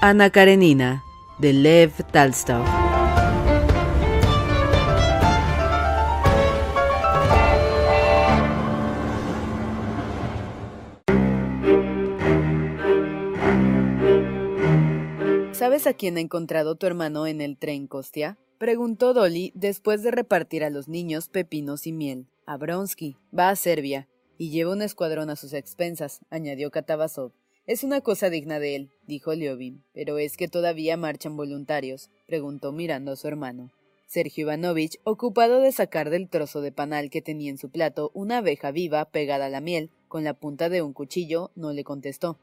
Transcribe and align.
Ana 0.00 0.30
Karenina, 0.30 1.02
de 1.38 1.52
Lev 1.52 1.90
Talstov. 2.12 2.64
¿Sabes 15.50 15.88
a 15.88 15.94
quién 15.94 16.16
ha 16.16 16.20
encontrado 16.20 16.76
tu 16.76 16.86
hermano 16.86 17.26
en 17.26 17.40
el 17.40 17.58
tren, 17.58 17.88
Kostia? 17.88 18.38
Preguntó 18.58 19.14
Dolly 19.14 19.50
después 19.56 20.04
de 20.04 20.12
repartir 20.12 20.62
a 20.62 20.70
los 20.70 20.86
niños 20.86 21.28
pepinos 21.28 21.88
y 21.88 21.92
miel. 21.92 22.28
A 22.46 22.56
Bronsky. 22.56 23.16
Va 23.36 23.50
a 23.50 23.56
Serbia. 23.56 24.06
Y 24.38 24.50
lleva 24.50 24.70
un 24.70 24.82
escuadrón 24.82 25.28
a 25.28 25.34
sus 25.34 25.52
expensas, 25.54 26.20
añadió 26.30 26.70
Katavasov. 26.70 27.32
Es 27.68 27.84
una 27.84 28.00
cosa 28.00 28.30
digna 28.30 28.58
de 28.60 28.76
él, 28.76 28.90
dijo 29.06 29.34
Liovin. 29.34 29.84
¿Pero 29.92 30.16
es 30.16 30.38
que 30.38 30.48
todavía 30.48 30.96
marchan 30.96 31.36
voluntarios? 31.36 32.08
preguntó 32.26 32.72
mirando 32.72 33.12
a 33.12 33.16
su 33.16 33.28
hermano. 33.28 33.70
Sergio 34.06 34.44
Ivanovich, 34.44 34.98
ocupado 35.04 35.60
de 35.60 35.70
sacar 35.70 36.08
del 36.08 36.30
trozo 36.30 36.62
de 36.62 36.72
panal 36.72 37.10
que 37.10 37.20
tenía 37.20 37.50
en 37.50 37.58
su 37.58 37.68
plato 37.68 38.10
una 38.14 38.38
abeja 38.38 38.70
viva 38.70 39.04
pegada 39.10 39.44
a 39.44 39.50
la 39.50 39.60
miel 39.60 39.90
con 40.08 40.24
la 40.24 40.32
punta 40.32 40.70
de 40.70 40.80
un 40.80 40.94
cuchillo, 40.94 41.50
no 41.56 41.74
le 41.74 41.84
contestó. 41.84 42.38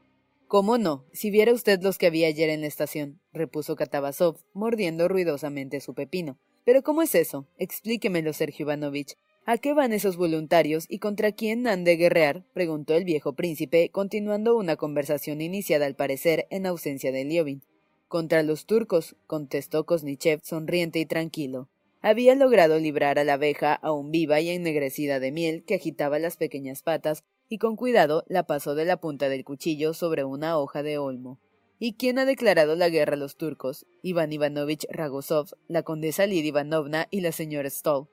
¿Cómo 0.46 0.78
no? 0.78 1.04
Si 1.12 1.32
viera 1.32 1.52
usted 1.52 1.82
los 1.82 1.98
que 1.98 2.06
había 2.06 2.28
ayer 2.28 2.48
en 2.48 2.60
la 2.60 2.68
estación, 2.68 3.18
repuso 3.32 3.74
Katavasov, 3.74 4.36
mordiendo 4.52 5.08
ruidosamente 5.08 5.80
su 5.80 5.92
pepino. 5.92 6.38
¿Pero 6.64 6.84
cómo 6.84 7.02
es 7.02 7.16
eso? 7.16 7.48
Explíquemelo, 7.58 8.32
Sergio 8.32 8.62
Ivanovich. 8.62 9.16
¿A 9.48 9.58
qué 9.58 9.74
van 9.74 9.92
esos 9.92 10.16
voluntarios 10.16 10.86
y 10.88 10.98
contra 10.98 11.30
quién 11.30 11.68
han 11.68 11.84
de 11.84 11.94
guerrear? 11.94 12.42
preguntó 12.52 12.94
el 12.94 13.04
viejo 13.04 13.34
príncipe, 13.34 13.90
continuando 13.90 14.56
una 14.56 14.74
conversación 14.74 15.40
iniciada 15.40 15.86
al 15.86 15.94
parecer 15.94 16.48
en 16.50 16.66
ausencia 16.66 17.12
de 17.12 17.24
Liovin. 17.24 17.62
Contra 18.08 18.42
los 18.42 18.66
turcos, 18.66 19.14
contestó 19.28 19.86
Kosnichev 19.86 20.40
sonriente 20.42 20.98
y 20.98 21.06
tranquilo. 21.06 21.68
Había 22.02 22.34
logrado 22.34 22.80
librar 22.80 23.20
a 23.20 23.24
la 23.24 23.34
abeja 23.34 23.72
aún 23.74 24.10
viva 24.10 24.40
y 24.40 24.48
ennegrecida 24.48 25.20
de 25.20 25.30
miel 25.30 25.62
que 25.62 25.76
agitaba 25.76 26.18
las 26.18 26.36
pequeñas 26.36 26.82
patas 26.82 27.22
y 27.48 27.58
con 27.58 27.76
cuidado 27.76 28.24
la 28.26 28.48
pasó 28.48 28.74
de 28.74 28.84
la 28.84 28.96
punta 28.96 29.28
del 29.28 29.44
cuchillo 29.44 29.94
sobre 29.94 30.24
una 30.24 30.58
hoja 30.58 30.82
de 30.82 30.98
olmo. 30.98 31.38
¿Y 31.78 31.92
quién 31.92 32.18
ha 32.18 32.24
declarado 32.24 32.74
la 32.74 32.88
guerra 32.88 33.12
a 33.12 33.18
los 33.18 33.36
turcos? 33.36 33.86
Iván 34.02 34.32
Ivanovich 34.32 34.88
Ragosov, 34.90 35.50
la 35.68 35.84
condesa 35.84 36.26
Lidia 36.26 36.48
Ivanovna 36.48 37.06
y 37.12 37.20
la 37.20 37.30
señora 37.30 37.70
Stoll. 37.70 38.08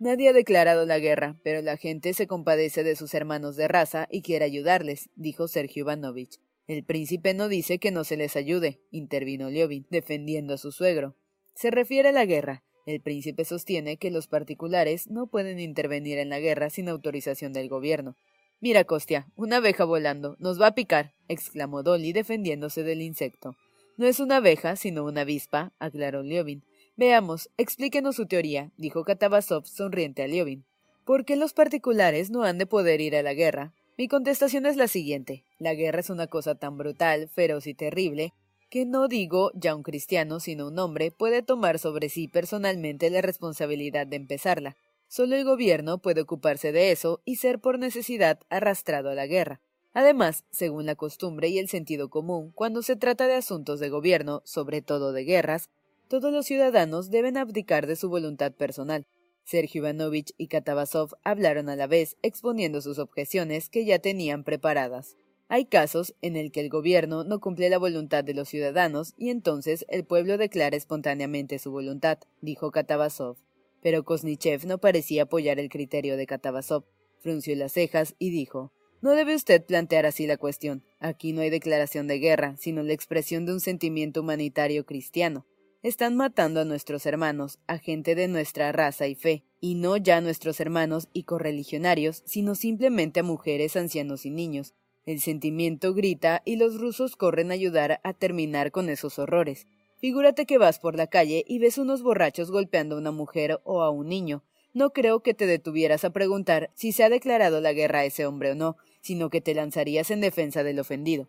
Nadie 0.00 0.28
ha 0.28 0.32
declarado 0.32 0.86
la 0.86 1.00
guerra, 1.00 1.40
pero 1.42 1.60
la 1.60 1.76
gente 1.76 2.14
se 2.14 2.28
compadece 2.28 2.84
de 2.84 2.94
sus 2.94 3.14
hermanos 3.14 3.56
de 3.56 3.66
raza 3.66 4.06
y 4.10 4.22
quiere 4.22 4.44
ayudarles, 4.44 5.10
dijo 5.16 5.48
Sergio 5.48 5.82
Ivanovich. 5.82 6.38
El 6.68 6.84
príncipe 6.84 7.34
no 7.34 7.48
dice 7.48 7.78
que 7.78 7.90
no 7.90 8.04
se 8.04 8.16
les 8.16 8.36
ayude, 8.36 8.80
intervino 8.92 9.50
Liovin, 9.50 9.86
defendiendo 9.90 10.54
a 10.54 10.58
su 10.58 10.70
suegro. 10.70 11.16
Se 11.54 11.72
refiere 11.72 12.10
a 12.10 12.12
la 12.12 12.26
guerra. 12.26 12.62
El 12.86 13.00
príncipe 13.00 13.44
sostiene 13.44 13.96
que 13.96 14.12
los 14.12 14.28
particulares 14.28 15.10
no 15.10 15.26
pueden 15.26 15.58
intervenir 15.58 16.18
en 16.18 16.28
la 16.28 16.38
guerra 16.38 16.70
sin 16.70 16.88
autorización 16.88 17.52
del 17.52 17.68
gobierno. 17.68 18.16
Mira, 18.60 18.84
Costia, 18.84 19.26
una 19.34 19.56
abeja 19.56 19.84
volando. 19.84 20.36
Nos 20.38 20.60
va 20.60 20.68
a 20.68 20.74
picar, 20.74 21.14
exclamó 21.26 21.82
Dolly 21.82 22.12
defendiéndose 22.12 22.84
del 22.84 23.02
insecto. 23.02 23.56
No 23.96 24.06
es 24.06 24.20
una 24.20 24.36
abeja, 24.36 24.76
sino 24.76 25.04
una 25.04 25.22
avispa, 25.22 25.72
aclaró 25.80 26.22
Liovin. 26.22 26.62
Veamos, 26.98 27.48
explíquenos 27.56 28.16
su 28.16 28.26
teoría, 28.26 28.72
dijo 28.76 29.04
Katavasov 29.04 29.66
sonriente 29.66 30.24
a 30.24 30.26
Liovin. 30.26 30.64
¿Por 31.04 31.24
qué 31.24 31.36
los 31.36 31.52
particulares 31.52 32.28
no 32.28 32.42
han 32.42 32.58
de 32.58 32.66
poder 32.66 33.00
ir 33.00 33.14
a 33.14 33.22
la 33.22 33.34
guerra? 33.34 33.72
Mi 33.96 34.08
contestación 34.08 34.66
es 34.66 34.76
la 34.76 34.88
siguiente. 34.88 35.44
La 35.60 35.74
guerra 35.74 36.00
es 36.00 36.10
una 36.10 36.26
cosa 36.26 36.56
tan 36.56 36.76
brutal, 36.76 37.28
feroz 37.28 37.68
y 37.68 37.74
terrible, 37.74 38.34
que 38.68 38.84
no 38.84 39.06
digo 39.06 39.52
ya 39.54 39.76
un 39.76 39.84
cristiano, 39.84 40.40
sino 40.40 40.66
un 40.66 40.78
hombre, 40.80 41.12
puede 41.12 41.42
tomar 41.42 41.78
sobre 41.78 42.08
sí 42.08 42.26
personalmente 42.26 43.10
la 43.10 43.22
responsabilidad 43.22 44.08
de 44.08 44.16
empezarla. 44.16 44.76
Solo 45.06 45.36
el 45.36 45.44
gobierno 45.44 45.98
puede 45.98 46.22
ocuparse 46.22 46.72
de 46.72 46.90
eso 46.90 47.22
y 47.24 47.36
ser 47.36 47.60
por 47.60 47.78
necesidad 47.78 48.40
arrastrado 48.50 49.10
a 49.10 49.14
la 49.14 49.28
guerra. 49.28 49.60
Además, 49.92 50.44
según 50.50 50.84
la 50.84 50.96
costumbre 50.96 51.46
y 51.46 51.60
el 51.60 51.68
sentido 51.68 52.10
común, 52.10 52.50
cuando 52.56 52.82
se 52.82 52.96
trata 52.96 53.28
de 53.28 53.34
asuntos 53.34 53.78
de 53.78 53.88
gobierno, 53.88 54.42
sobre 54.44 54.82
todo 54.82 55.12
de 55.12 55.22
guerras, 55.22 55.70
todos 56.08 56.32
los 56.32 56.46
ciudadanos 56.46 57.10
deben 57.10 57.36
abdicar 57.36 57.86
de 57.86 57.96
su 57.96 58.08
voluntad 58.08 58.52
personal. 58.52 59.06
Sergio 59.44 59.80
Ivanovich 59.80 60.34
y 60.36 60.48
Katavasov 60.48 61.12
hablaron 61.22 61.68
a 61.68 61.76
la 61.76 61.86
vez, 61.86 62.16
exponiendo 62.22 62.80
sus 62.80 62.98
objeciones 62.98 63.68
que 63.68 63.84
ya 63.84 63.98
tenían 63.98 64.44
preparadas. 64.44 65.16
Hay 65.48 65.64
casos 65.64 66.14
en 66.20 66.36
el 66.36 66.52
que 66.52 66.60
el 66.60 66.68
gobierno 66.68 67.24
no 67.24 67.40
cumple 67.40 67.70
la 67.70 67.78
voluntad 67.78 68.22
de 68.22 68.34
los 68.34 68.48
ciudadanos 68.48 69.14
y 69.16 69.30
entonces 69.30 69.86
el 69.88 70.04
pueblo 70.04 70.36
declara 70.36 70.76
espontáneamente 70.76 71.58
su 71.58 71.70
voluntad, 71.70 72.18
dijo 72.42 72.70
Katavasov. 72.70 73.38
Pero 73.80 74.04
Kosnichev 74.04 74.66
no 74.66 74.78
parecía 74.78 75.22
apoyar 75.22 75.58
el 75.58 75.70
criterio 75.70 76.18
de 76.18 76.26
Katavasov. 76.26 76.84
Frunció 77.20 77.56
las 77.56 77.72
cejas 77.72 78.14
y 78.18 78.30
dijo 78.30 78.72
No 79.00 79.12
debe 79.12 79.34
usted 79.34 79.64
plantear 79.64 80.04
así 80.04 80.26
la 80.26 80.36
cuestión. 80.36 80.84
Aquí 80.98 81.32
no 81.32 81.40
hay 81.40 81.48
declaración 81.48 82.06
de 82.06 82.18
guerra, 82.18 82.56
sino 82.58 82.82
la 82.82 82.92
expresión 82.92 83.46
de 83.46 83.52
un 83.54 83.60
sentimiento 83.60 84.20
humanitario 84.20 84.84
cristiano. 84.84 85.46
Están 85.84 86.16
matando 86.16 86.60
a 86.60 86.64
nuestros 86.64 87.06
hermanos, 87.06 87.60
a 87.68 87.78
gente 87.78 88.16
de 88.16 88.26
nuestra 88.26 88.72
raza 88.72 89.06
y 89.06 89.14
fe, 89.14 89.44
y 89.60 89.76
no 89.76 89.96
ya 89.96 90.16
a 90.16 90.20
nuestros 90.20 90.58
hermanos 90.58 91.08
y 91.12 91.22
correligionarios, 91.22 92.24
sino 92.26 92.56
simplemente 92.56 93.20
a 93.20 93.22
mujeres, 93.22 93.76
ancianos 93.76 94.26
y 94.26 94.30
niños. 94.30 94.74
El 95.06 95.20
sentimiento 95.20 95.94
grita 95.94 96.42
y 96.44 96.56
los 96.56 96.80
rusos 96.80 97.14
corren 97.14 97.52
a 97.52 97.54
ayudar 97.54 98.00
a 98.02 98.12
terminar 98.12 98.72
con 98.72 98.88
esos 98.88 99.20
horrores. 99.20 99.68
Figúrate 100.00 100.46
que 100.46 100.58
vas 100.58 100.80
por 100.80 100.96
la 100.96 101.06
calle 101.06 101.44
y 101.46 101.60
ves 101.60 101.78
unos 101.78 102.02
borrachos 102.02 102.50
golpeando 102.50 102.96
a 102.96 102.98
una 102.98 103.12
mujer 103.12 103.60
o 103.62 103.82
a 103.82 103.90
un 103.90 104.08
niño. 104.08 104.42
No 104.74 104.90
creo 104.90 105.20
que 105.20 105.32
te 105.32 105.46
detuvieras 105.46 106.04
a 106.04 106.10
preguntar 106.10 106.70
si 106.74 106.90
se 106.90 107.04
ha 107.04 107.08
declarado 107.08 107.60
la 107.60 107.72
guerra 107.72 108.00
a 108.00 108.04
ese 108.04 108.26
hombre 108.26 108.50
o 108.50 108.54
no, 108.56 108.76
sino 109.00 109.30
que 109.30 109.40
te 109.40 109.54
lanzarías 109.54 110.10
en 110.10 110.22
defensa 110.22 110.64
del 110.64 110.80
ofendido. 110.80 111.28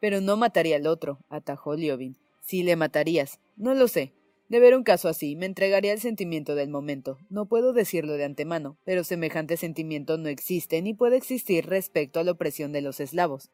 Pero 0.00 0.20
no 0.20 0.36
mataría 0.36 0.76
al 0.76 0.86
otro, 0.86 1.18
atajó 1.28 1.74
Liovin. 1.74 2.16
Sí 2.40 2.62
le 2.62 2.76
matarías. 2.76 3.40
No 3.56 3.74
lo 3.74 3.88
sé. 3.88 4.12
De 4.48 4.60
ver 4.60 4.76
un 4.76 4.82
caso 4.82 5.08
así, 5.08 5.36
me 5.36 5.46
entregaría 5.46 5.92
el 5.92 6.00
sentimiento 6.00 6.54
del 6.54 6.68
momento. 6.68 7.18
No 7.30 7.46
puedo 7.46 7.72
decirlo 7.72 8.14
de 8.14 8.24
antemano, 8.24 8.78
pero 8.84 9.04
semejante 9.04 9.56
sentimiento 9.56 10.18
no 10.18 10.28
existe 10.28 10.82
ni 10.82 10.92
puede 10.92 11.16
existir 11.16 11.66
respecto 11.66 12.20
a 12.20 12.24
la 12.24 12.32
opresión 12.32 12.72
de 12.72 12.82
los 12.82 13.00
eslavos. 13.00 13.50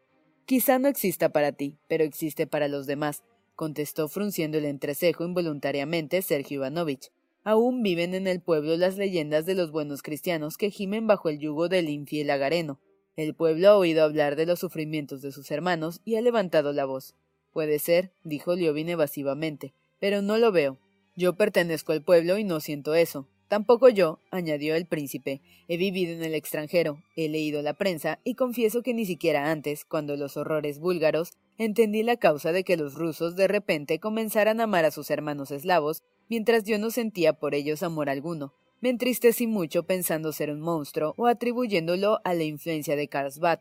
Quizá 0.46 0.78
no 0.78 0.88
exista 0.88 1.28
para 1.28 1.52
ti, 1.52 1.78
pero 1.86 2.02
existe 2.02 2.46
para 2.46 2.66
los 2.66 2.86
demás, 2.86 3.22
contestó 3.54 4.08
frunciendo 4.08 4.58
el 4.58 4.64
entrecejo 4.64 5.24
involuntariamente 5.24 6.22
Sergio 6.22 6.56
Ivanovich. 6.56 7.12
Aún 7.44 7.82
viven 7.82 8.14
en 8.14 8.26
el 8.26 8.40
pueblo 8.40 8.76
las 8.76 8.96
leyendas 8.96 9.46
de 9.46 9.54
los 9.54 9.70
buenos 9.70 10.02
cristianos 10.02 10.56
que 10.56 10.70
gimen 10.70 11.06
bajo 11.06 11.28
el 11.28 11.38
yugo 11.38 11.68
del 11.68 11.88
infiel 11.88 12.30
agareno. 12.30 12.80
El 13.16 13.34
pueblo 13.34 13.68
ha 13.68 13.76
oído 13.76 14.02
hablar 14.02 14.34
de 14.34 14.46
los 14.46 14.58
sufrimientos 14.58 15.22
de 15.22 15.30
sus 15.30 15.50
hermanos 15.50 16.00
y 16.04 16.16
ha 16.16 16.20
levantado 16.20 16.72
la 16.72 16.84
voz. 16.84 17.14
Puede 17.52 17.78
ser, 17.78 18.12
dijo 18.24 18.56
Liovin 18.56 18.88
evasivamente, 18.88 19.74
pero 20.00 20.22
no 20.22 20.38
lo 20.38 20.50
veo. 20.50 20.78
Yo 21.14 21.36
pertenezco 21.36 21.92
al 21.92 22.02
pueblo 22.02 22.38
y 22.38 22.44
no 22.44 22.60
siento 22.60 22.94
eso. 22.94 23.28
Tampoco 23.50 23.88
yo, 23.88 24.20
añadió 24.30 24.76
el 24.76 24.86
príncipe. 24.86 25.40
He 25.66 25.76
vivido 25.76 26.12
en 26.12 26.22
el 26.22 26.34
extranjero, 26.34 27.02
he 27.16 27.28
leído 27.28 27.62
la 27.62 27.74
prensa 27.74 28.20
y 28.22 28.34
confieso 28.34 28.82
que 28.82 28.94
ni 28.94 29.04
siquiera 29.04 29.50
antes, 29.50 29.84
cuando 29.84 30.16
los 30.16 30.36
horrores 30.36 30.78
búlgaros, 30.78 31.32
entendí 31.58 32.04
la 32.04 32.16
causa 32.16 32.52
de 32.52 32.62
que 32.62 32.76
los 32.76 32.94
rusos 32.94 33.34
de 33.34 33.48
repente 33.48 33.98
comenzaran 33.98 34.60
a 34.60 34.64
amar 34.64 34.84
a 34.84 34.92
sus 34.92 35.10
hermanos 35.10 35.50
eslavos, 35.50 36.04
mientras 36.28 36.62
yo 36.62 36.78
no 36.78 36.90
sentía 36.90 37.32
por 37.32 37.54
ellos 37.54 37.82
amor 37.82 38.08
alguno. 38.08 38.54
Me 38.80 38.88
entristecí 38.88 39.48
mucho 39.48 39.82
pensando 39.82 40.32
ser 40.32 40.50
un 40.50 40.60
monstruo 40.60 41.14
o 41.16 41.26
atribuyéndolo 41.26 42.20
a 42.22 42.34
la 42.34 42.44
influencia 42.44 42.94
de 42.94 43.08
Karlsbad, 43.08 43.58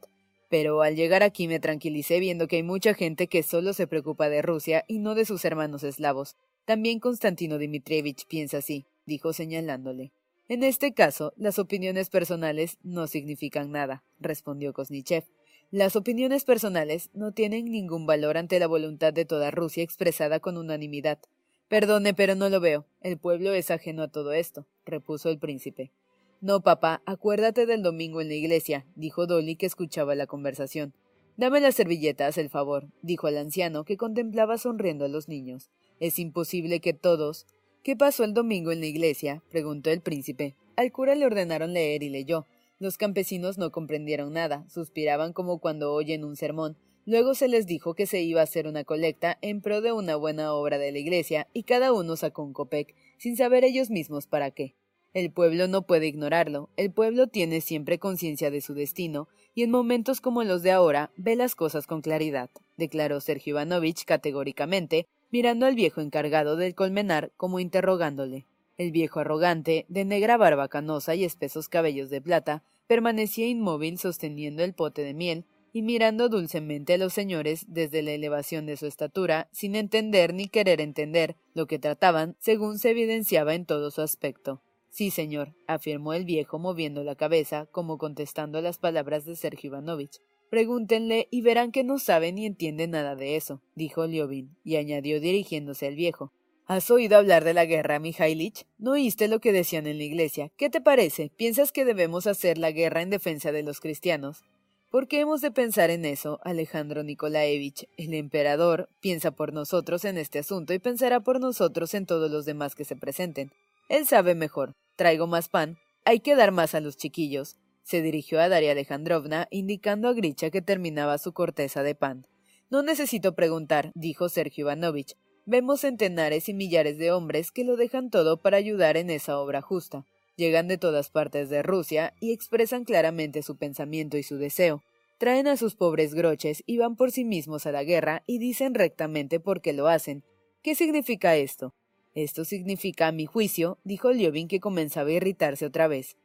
pero 0.50 0.81
al 0.81 0.96
llegar 0.96 1.24
aquí 1.24 1.48
me 1.48 1.60
tranquilicé 1.60 2.19
viendo 2.19 2.48
que 2.48 2.57
hay 2.57 2.63
mucha 2.63 2.94
gente 2.94 3.28
que 3.28 3.44
solo 3.44 3.74
se 3.74 3.88
preocupa 3.88 4.30
de 4.30 4.42
Rusia 4.42 4.84
y 4.88 5.00
no 5.00 5.16
de 5.16 5.25
sus 5.25 5.46
hermanos 5.46 5.84
eslavos. 5.84 6.36
También 6.66 7.00
Constantino 7.00 7.57
Dmitrievich 7.57 8.25
piensa 8.28 8.57
así, 8.57 8.86
dijo 9.06 9.31
señalándole. 9.31 10.12
En 10.48 10.63
este 10.63 10.94
caso, 10.94 11.34
las 11.38 11.60
opiniones 11.60 12.10
personales 12.10 12.80
no 12.81 13.06
significan 13.06 13.72
nada, 13.72 14.04
respondió 14.19 14.74
Kosnichev. 14.74 15.24
Las 15.69 15.96
opiniones 15.96 16.46
personales 16.46 17.12
no 17.13 17.31
tienen 17.31 17.66
ningún 17.66 18.07
valor 18.07 18.38
ante 18.38 18.60
la 18.60 18.66
voluntad 18.66 19.13
de 19.13 19.25
toda 19.25 19.51
Rusia 19.51 19.84
expresada 19.84 20.40
con 20.40 20.57
unanimidad. 20.57 21.19
Perdone, 21.68 22.16
pero 22.16 22.34
no 22.34 22.50
lo 22.50 22.60
veo. 22.60 22.88
El 23.01 23.19
pueblo 23.19 23.54
es 23.54 23.69
ajeno 23.69 24.01
a 24.01 24.07
todo 24.07 24.34
esto, 24.34 24.66
repuso 24.86 25.30
el 25.30 25.38
príncipe. 25.38 25.92
No, 26.41 26.62
papá, 26.62 27.01
acuérdate 27.06 27.65
del 27.65 27.83
domingo 27.83 28.21
en 28.21 28.30
la 28.30 28.33
iglesia, 28.33 28.86
dijo 28.95 29.27
Dolly, 29.27 29.57
que 29.57 29.65
escuchaba 29.65 30.15
la 30.15 30.25
conversación. 30.25 30.94
Dame 31.36 31.59
las 31.59 31.75
servilletas, 31.75 32.38
el 32.38 32.50
favor, 32.50 32.88
dijo 33.01 33.27
al 33.27 33.38
anciano, 33.38 33.83
que 33.83 33.97
contemplaba 33.97 34.57
sonriendo 34.57 35.03
a 35.03 35.09
los 35.09 35.27
niños. 35.27 35.69
Es 36.00 36.18
imposible 36.18 36.80
que 36.80 36.94
todos. 36.94 37.45
¿Qué 37.83 37.97
pasó 37.97 38.24
el 38.24 38.33
domingo 38.33 38.71
en 38.71 38.80
la 38.80 38.86
iglesia? 38.86 39.44
preguntó 39.50 39.89
el 39.89 40.00
príncipe. 40.00 40.56
Al 40.77 40.94
cura 40.94 41.13
le 41.13 41.25
ordenaron 41.25 41.74
leer 41.74 42.03
y 42.03 42.09
leyó. 42.09 42.45
Los 42.80 42.97
campesinos 42.97 43.57
no 43.57 43.71
comprendieron 43.71 44.31
nada, 44.31 44.65
suspiraban 44.69 45.33
como 45.33 45.59
cuando 45.59 45.94
oyen 45.94 46.24
un 46.24 46.38
sermón. 46.38 46.77
Luego 47.06 47.36
se 47.36 47.50
les 47.50 47.65
dijo 47.65 47.95
que 47.95 48.06
se 48.06 48.21
iba 48.21 48.39
a 48.39 48.45
hacer 48.45 48.65
una 48.65 48.86
colecta 48.86 49.38
en 49.41 49.59
pro 49.59 49.81
de 49.81 49.91
una 49.91 50.15
buena 50.15 50.53
obra 50.53 50.77
de 50.77 50.94
la 50.94 51.00
iglesia, 51.00 51.50
y 51.51 51.63
cada 51.63 51.91
uno 51.91 52.15
sacó 52.15 52.44
un 52.44 52.53
copec, 52.53 52.95
sin 53.18 53.36
saber 53.36 53.65
ellos 53.65 53.89
mismos 53.89 54.25
para 54.25 54.51
qué. 54.51 54.75
El 55.14 55.32
pueblo 55.32 55.68
no 55.68 55.82
puede 55.82 56.08
ignorarlo, 56.08 56.70
el 56.78 56.92
pueblo 56.92 57.26
tiene 57.26 57.62
siempre 57.62 57.98
conciencia 57.98 58.52
de 58.52 58.62
su 58.62 58.76
destino, 58.76 59.28
y 59.56 59.64
en 59.64 59.72
momentos 59.72 60.22
como 60.22 60.44
los 60.44 60.62
de 60.62 60.72
ahora 60.72 61.12
ve 61.18 61.36
las 61.36 61.56
cosas 61.56 61.88
con 61.88 62.02
claridad, 62.02 62.52
declaró 62.78 63.20
Sergio 63.20 63.54
Ivanovich 63.54 64.06
categóricamente, 64.06 65.08
mirando 65.32 65.66
al 65.66 65.76
viejo 65.76 66.02
encargado 66.02 66.58
del 66.58 66.76
colmenar 66.76 67.32
como 67.38 67.60
interrogándole. 67.60 68.46
El 68.78 68.92
viejo 68.92 69.20
arrogante, 69.20 69.86
de 69.90 70.06
negra 70.06 70.38
barba 70.38 70.68
canosa 70.68 71.16
y 71.16 71.24
espesos 71.24 71.70
cabellos 71.70 72.10
de 72.12 72.22
plata, 72.22 72.64
permanecía 72.88 73.48
inmóvil 73.48 73.98
sosteniendo 73.98 74.64
el 74.64 74.74
pote 74.74 75.04
de 75.04 75.14
miel 75.14 75.46
y 75.74 75.82
mirando 75.82 76.30
dulcemente 76.30 76.94
a 76.94 76.98
los 76.98 77.14
señores 77.14 77.66
desde 77.68 78.02
la 78.02 78.12
elevación 78.12 78.66
de 78.66 78.78
su 78.78 78.86
estatura, 78.86 79.50
sin 79.52 79.76
entender 79.76 80.34
ni 80.34 80.48
querer 80.48 80.82
entender 80.82 81.36
lo 81.54 81.68
que 81.68 81.80
trataban, 81.80 82.36
según 82.40 82.80
se 82.80 82.92
evidenciaba 82.92 83.54
en 83.54 83.66
todo 83.66 83.92
su 83.92 84.02
aspecto. 84.02 84.62
Sí, 84.89 85.12
señor, 85.12 85.53
afirmó 85.68 86.13
el 86.13 86.25
viejo 86.25 86.59
moviendo 86.59 87.03
la 87.03 87.15
cabeza, 87.15 87.68
como 87.71 87.97
contestando 87.97 88.62
las 88.62 88.77
palabras 88.77 89.25
de 89.25 89.36
Sergio 89.36 89.69
Ivanovich. 89.69 90.19
Pregúntenle 90.50 91.27
y 91.30 91.41
verán 91.41 91.71
que 91.71 91.83
no 91.83 92.00
sabe 92.00 92.31
ni 92.31 92.45
entiende 92.45 92.88
nada 92.88 93.15
de 93.15 93.36
eso, 93.36 93.62
dijo 93.75 94.07
Liobin, 94.07 94.56
y 94.63 94.77
añadió 94.77 95.19
dirigiéndose 95.19 95.88
al 95.88 95.95
viejo. 95.95 96.33
¿Has 96.65 96.89
oído 96.91 97.18
hablar 97.18 97.44
de 97.44 97.53
la 97.53 97.65
guerra, 97.65 98.00
Mijailich? 98.00 98.65
¿No 98.77 98.91
oíste 98.91 99.27
lo 99.27 99.39
que 99.39 99.51
decían 99.51 99.88
en 99.88 99.97
la 99.97 100.03
iglesia? 100.03 100.51
¿Qué 100.56 100.69
te 100.69 100.81
parece? 100.81 101.31
¿Piensas 101.36 101.71
que 101.71 101.86
debemos 101.86 102.27
hacer 102.27 102.57
la 102.57 102.71
guerra 102.71 103.01
en 103.01 103.09
defensa 103.09 103.51
de 103.51 103.63
los 103.63 103.80
cristianos? 103.80 104.44
¿Por 104.91 105.07
qué 105.07 105.19
hemos 105.19 105.41
de 105.41 105.51
pensar 105.51 105.91
en 105.91 106.03
eso, 106.03 106.39
Alejandro 106.44 107.03
Nikolaevich? 107.03 107.88
El 107.97 108.15
emperador 108.15 108.89
piensa 109.01 109.30
por 109.30 109.53
nosotros 109.53 110.03
en 110.03 110.18
este 110.18 110.39
asunto 110.39 110.74
y 110.74 110.80
pensará 110.80 111.19
por 111.19 111.39
nosotros 111.39 111.94
en 111.94 112.07
todos 112.07 112.31
los 112.31 112.45
demás 112.45 112.74
que 112.74 112.86
se 112.86 112.95
presenten. 112.95 113.51
Él 113.89 114.06
sabe 114.06 114.36
mejor. 114.36 114.75
Traigo 114.95 115.27
más 115.27 115.50
pan. 115.50 115.77
Hay 116.06 116.21
que 116.21 116.36
dar 116.36 116.51
más 116.51 116.75
a 116.75 116.80
los 116.80 116.95
chiquillos. 116.95 117.57
Se 117.83 118.01
dirigió 118.01 118.39
a 118.39 118.47
Daria 118.47 118.71
Alejandrovna, 118.71 119.47
indicando 119.50 120.07
a 120.07 120.13
Gricha 120.13 120.51
que 120.51 120.62
terminaba 120.62 121.18
su 121.18 121.33
corteza 121.33 121.81
de 121.81 121.95
pan. 121.95 122.27
No 122.69 122.83
necesito 122.83 123.33
preguntar, 123.33 123.91
dijo 123.95 124.30
Sergio 124.30 124.65
Ivanovich. 124.65 125.15
Vemos 125.47 125.81
centenares 125.81 126.47
y 126.50 126.53
millares 126.53 127.00
de 127.00 127.12
hombres 127.12 127.51
que 127.51 127.63
lo 127.63 127.75
dejan 127.75 128.12
todo 128.12 128.38
para 128.38 128.57
ayudar 128.57 128.95
en 128.95 129.09
esa 129.09 129.39
obra 129.39 129.62
justa. 129.62 130.06
Llegan 130.36 130.68
de 130.68 130.77
todas 130.77 131.09
partes 131.09 131.50
de 131.50 131.63
Rusia 131.63 132.13
y 132.19 132.31
expresan 132.31 132.86
claramente 132.86 133.41
su 133.41 133.57
pensamiento 133.57 134.18
y 134.18 134.24
su 134.24 134.38
deseo. 134.38 134.83
Traen 135.18 135.47
a 135.47 135.57
sus 135.57 135.74
pobres 135.74 136.13
groches 136.13 136.62
y 136.68 136.77
van 136.77 136.95
por 136.95 137.12
sí 137.12 137.25
mismos 137.25 137.65
a 137.65 137.71
la 137.71 137.83
guerra 137.83 138.24
y 138.27 138.38
dicen 138.38 138.75
rectamente 138.75 139.39
por 139.39 139.62
qué 139.62 139.74
lo 139.74 139.88
hacen. 139.88 140.24
¿Qué 140.62 140.75
significa 140.75 141.36
esto? 141.36 141.74
Esto 142.16 142.44
significa, 142.44 143.08
a 143.08 143.12
mi 143.12 143.26
juicio, 143.26 143.78
dijo 143.84 144.12
Liobin 144.12 144.48
que 144.48 144.60
comenzaba 144.60 145.10
a 145.10 145.14
irritarse 145.14 145.66
otra 145.66 145.88
vez, 145.88 146.18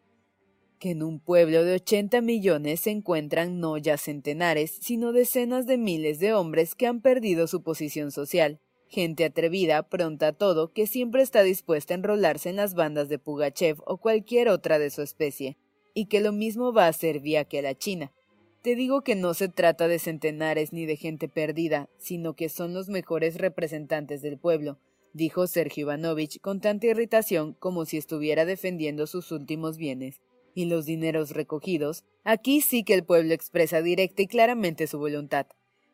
que 0.78 0.90
en 0.90 1.02
un 1.02 1.20
pueblo 1.20 1.64
de 1.64 1.74
ochenta 1.74 2.20
millones 2.20 2.80
se 2.80 2.90
encuentran 2.90 3.60
no 3.60 3.78
ya 3.78 3.96
centenares, 3.96 4.78
sino 4.80 5.12
decenas 5.12 5.66
de 5.66 5.78
miles 5.78 6.18
de 6.18 6.32
hombres 6.32 6.74
que 6.74 6.86
han 6.86 7.00
perdido 7.00 7.46
su 7.46 7.62
posición 7.62 8.10
social, 8.10 8.60
gente 8.88 9.24
atrevida, 9.24 9.88
pronta 9.88 10.28
a 10.28 10.32
todo, 10.32 10.72
que 10.72 10.86
siempre 10.86 11.22
está 11.22 11.42
dispuesta 11.42 11.94
a 11.94 11.96
enrolarse 11.96 12.50
en 12.50 12.56
las 12.56 12.74
bandas 12.74 13.08
de 13.08 13.18
Pugachev 13.18 13.78
o 13.86 13.98
cualquier 13.98 14.48
otra 14.48 14.78
de 14.78 14.90
su 14.90 15.02
especie, 15.02 15.56
y 15.94 16.06
que 16.06 16.20
lo 16.20 16.32
mismo 16.32 16.72
va 16.72 16.86
a 16.86 16.88
hacer 16.88 17.20
vía 17.20 17.44
que 17.44 17.60
a 17.60 17.62
la 17.62 17.74
China. 17.74 18.12
Te 18.62 18.76
digo 18.76 19.02
que 19.02 19.14
no 19.14 19.34
se 19.34 19.48
trata 19.48 19.88
de 19.88 19.98
centenares 19.98 20.72
ni 20.72 20.86
de 20.86 20.96
gente 20.96 21.28
perdida, 21.28 21.88
sino 21.98 22.34
que 22.34 22.48
son 22.48 22.72
los 22.72 22.88
mejores 22.88 23.36
representantes 23.36 24.22
del 24.22 24.38
pueblo, 24.38 24.78
dijo 25.14 25.46
Sergio 25.46 25.82
Ivanovich 25.82 26.40
con 26.40 26.60
tanta 26.60 26.88
irritación 26.88 27.54
como 27.54 27.86
si 27.86 27.96
estuviera 27.96 28.44
defendiendo 28.44 29.06
sus 29.06 29.32
últimos 29.32 29.78
bienes. 29.78 30.20
Y 30.54 30.66
los 30.66 30.84
dineros 30.84 31.30
recogidos, 31.30 32.04
aquí 32.22 32.60
sí 32.60 32.84
que 32.84 32.94
el 32.94 33.04
pueblo 33.04 33.32
expresa 33.32 33.80
directa 33.80 34.22
y 34.22 34.26
claramente 34.26 34.86
su 34.86 34.98
voluntad. 34.98 35.46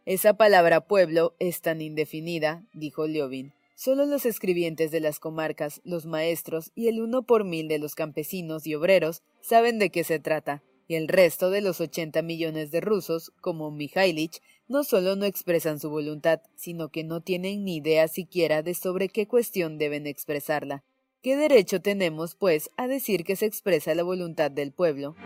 Esa 0.05 0.35
palabra 0.35 0.87
pueblo 0.87 1.35
es 1.39 1.61
tan 1.61 1.81
indefinida, 1.81 2.67
dijo 2.75 3.07
Liobin. 3.07 3.53
Solo 3.75 4.05
los 4.05 4.27
escribientes 4.27 4.91
de 4.91 5.01
las 5.01 5.21
comarcas, 5.21 5.81
los 5.85 6.05
maestros 6.05 6.73
y 6.75 6.89
el 6.89 7.01
uno 7.01 7.23
por 7.23 7.45
mil 7.45 7.69
de 7.69 7.79
los 7.79 7.95
campesinos 7.95 8.67
y 8.67 8.75
obreros 8.75 9.23
saben 9.41 9.79
de 9.79 9.89
qué 9.89 10.05
se 10.05 10.19
trata, 10.19 10.63
y 10.87 10.97
el 10.97 11.09
resto 11.09 11.49
de 11.49 11.63
los 11.63 11.81
ochenta 11.81 12.21
millones 12.21 12.71
de 12.71 12.81
rusos, 12.81 13.33
como 13.41 13.71
Mijailich, 13.71 14.43
no 14.71 14.85
solo 14.85 15.17
no 15.17 15.25
expresan 15.25 15.81
su 15.81 15.91
voluntad, 15.91 16.43
sino 16.55 16.91
que 16.91 17.03
no 17.03 17.21
tienen 17.21 17.65
ni 17.65 17.79
idea 17.79 18.07
siquiera 18.07 18.63
de 18.63 18.75
sobre 18.75 19.09
qué 19.09 19.27
cuestión 19.27 19.79
deben 19.79 20.07
expresarla. 20.07 20.85
¿Qué 21.23 21.37
derecho 21.37 21.83
tenemos, 21.83 22.37
pues, 22.37 22.71
a 22.77 22.87
decir 22.87 23.25
que 23.25 23.35
se 23.35 23.47
expresa 23.47 23.97
la 23.97 24.05
voluntad 24.05 24.49
del 24.49 24.71
pueblo? 24.71 25.17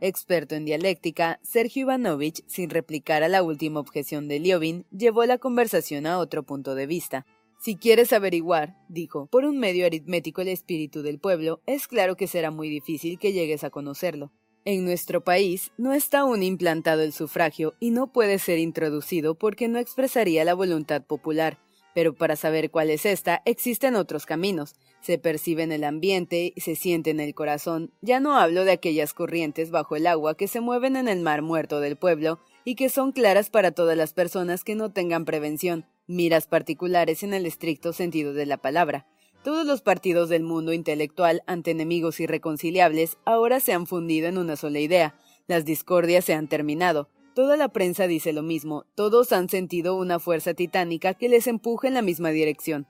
Experto 0.00 0.54
en 0.54 0.64
dialéctica, 0.64 1.40
Sergio 1.42 1.82
Ivanovich, 1.82 2.44
sin 2.46 2.70
replicar 2.70 3.24
a 3.24 3.28
la 3.28 3.42
última 3.42 3.80
objeción 3.80 4.28
de 4.28 4.38
Liobin, 4.38 4.86
llevó 4.96 5.24
la 5.26 5.38
conversación 5.38 6.06
a 6.06 6.18
otro 6.18 6.44
punto 6.44 6.76
de 6.76 6.86
vista. 6.86 7.26
Si 7.62 7.76
quieres 7.76 8.12
averiguar, 8.12 8.76
dijo, 8.88 9.26
por 9.26 9.44
un 9.44 9.56
medio 9.56 9.86
aritmético 9.86 10.40
el 10.40 10.48
espíritu 10.48 11.02
del 11.02 11.20
pueblo, 11.20 11.60
es 11.64 11.86
claro 11.86 12.16
que 12.16 12.26
será 12.26 12.50
muy 12.50 12.68
difícil 12.68 13.20
que 13.20 13.32
llegues 13.32 13.62
a 13.62 13.70
conocerlo. 13.70 14.32
En 14.64 14.84
nuestro 14.84 15.22
país 15.22 15.70
no 15.78 15.92
está 15.92 16.22
aún 16.22 16.42
implantado 16.42 17.02
el 17.02 17.12
sufragio 17.12 17.74
y 17.78 17.92
no 17.92 18.10
puede 18.10 18.40
ser 18.40 18.58
introducido 18.58 19.36
porque 19.36 19.68
no 19.68 19.78
expresaría 19.78 20.44
la 20.44 20.54
voluntad 20.54 21.04
popular, 21.04 21.60
pero 21.94 22.16
para 22.16 22.34
saber 22.34 22.72
cuál 22.72 22.90
es 22.90 23.06
esta, 23.06 23.42
existen 23.44 23.94
otros 23.94 24.26
caminos. 24.26 24.74
Se 25.00 25.18
percibe 25.18 25.62
en 25.62 25.70
el 25.70 25.84
ambiente, 25.84 26.54
se 26.56 26.74
siente 26.74 27.10
en 27.10 27.20
el 27.20 27.32
corazón. 27.32 27.92
Ya 28.00 28.18
no 28.18 28.36
hablo 28.36 28.64
de 28.64 28.72
aquellas 28.72 29.14
corrientes 29.14 29.70
bajo 29.70 29.94
el 29.94 30.08
agua 30.08 30.36
que 30.36 30.48
se 30.48 30.60
mueven 30.60 30.96
en 30.96 31.06
el 31.06 31.20
mar 31.20 31.42
muerto 31.42 31.78
del 31.78 31.96
pueblo 31.96 32.40
y 32.64 32.74
que 32.74 32.88
son 32.88 33.12
claras 33.12 33.50
para 33.50 33.70
todas 33.70 33.96
las 33.96 34.12
personas 34.14 34.64
que 34.64 34.74
no 34.74 34.90
tengan 34.92 35.24
prevención, 35.24 35.86
miras 36.06 36.46
particulares 36.46 37.22
en 37.22 37.34
el 37.34 37.46
estricto 37.46 37.92
sentido 37.92 38.32
de 38.32 38.46
la 38.46 38.56
palabra. 38.56 39.06
Todos 39.44 39.66
los 39.66 39.82
partidos 39.82 40.28
del 40.28 40.42
mundo 40.44 40.72
intelectual 40.72 41.42
ante 41.46 41.72
enemigos 41.72 42.20
irreconciliables 42.20 43.18
ahora 43.24 43.58
se 43.60 43.72
han 43.72 43.86
fundido 43.86 44.28
en 44.28 44.38
una 44.38 44.56
sola 44.56 44.78
idea. 44.78 45.16
Las 45.48 45.64
discordias 45.64 46.24
se 46.24 46.34
han 46.34 46.48
terminado. 46.48 47.08
Toda 47.34 47.56
la 47.56 47.68
prensa 47.68 48.06
dice 48.06 48.32
lo 48.32 48.42
mismo, 48.42 48.84
todos 48.94 49.32
han 49.32 49.48
sentido 49.48 49.96
una 49.96 50.18
fuerza 50.18 50.54
titánica 50.54 51.14
que 51.14 51.28
les 51.28 51.46
empuja 51.46 51.88
en 51.88 51.94
la 51.94 52.02
misma 52.02 52.30
dirección. 52.30 52.86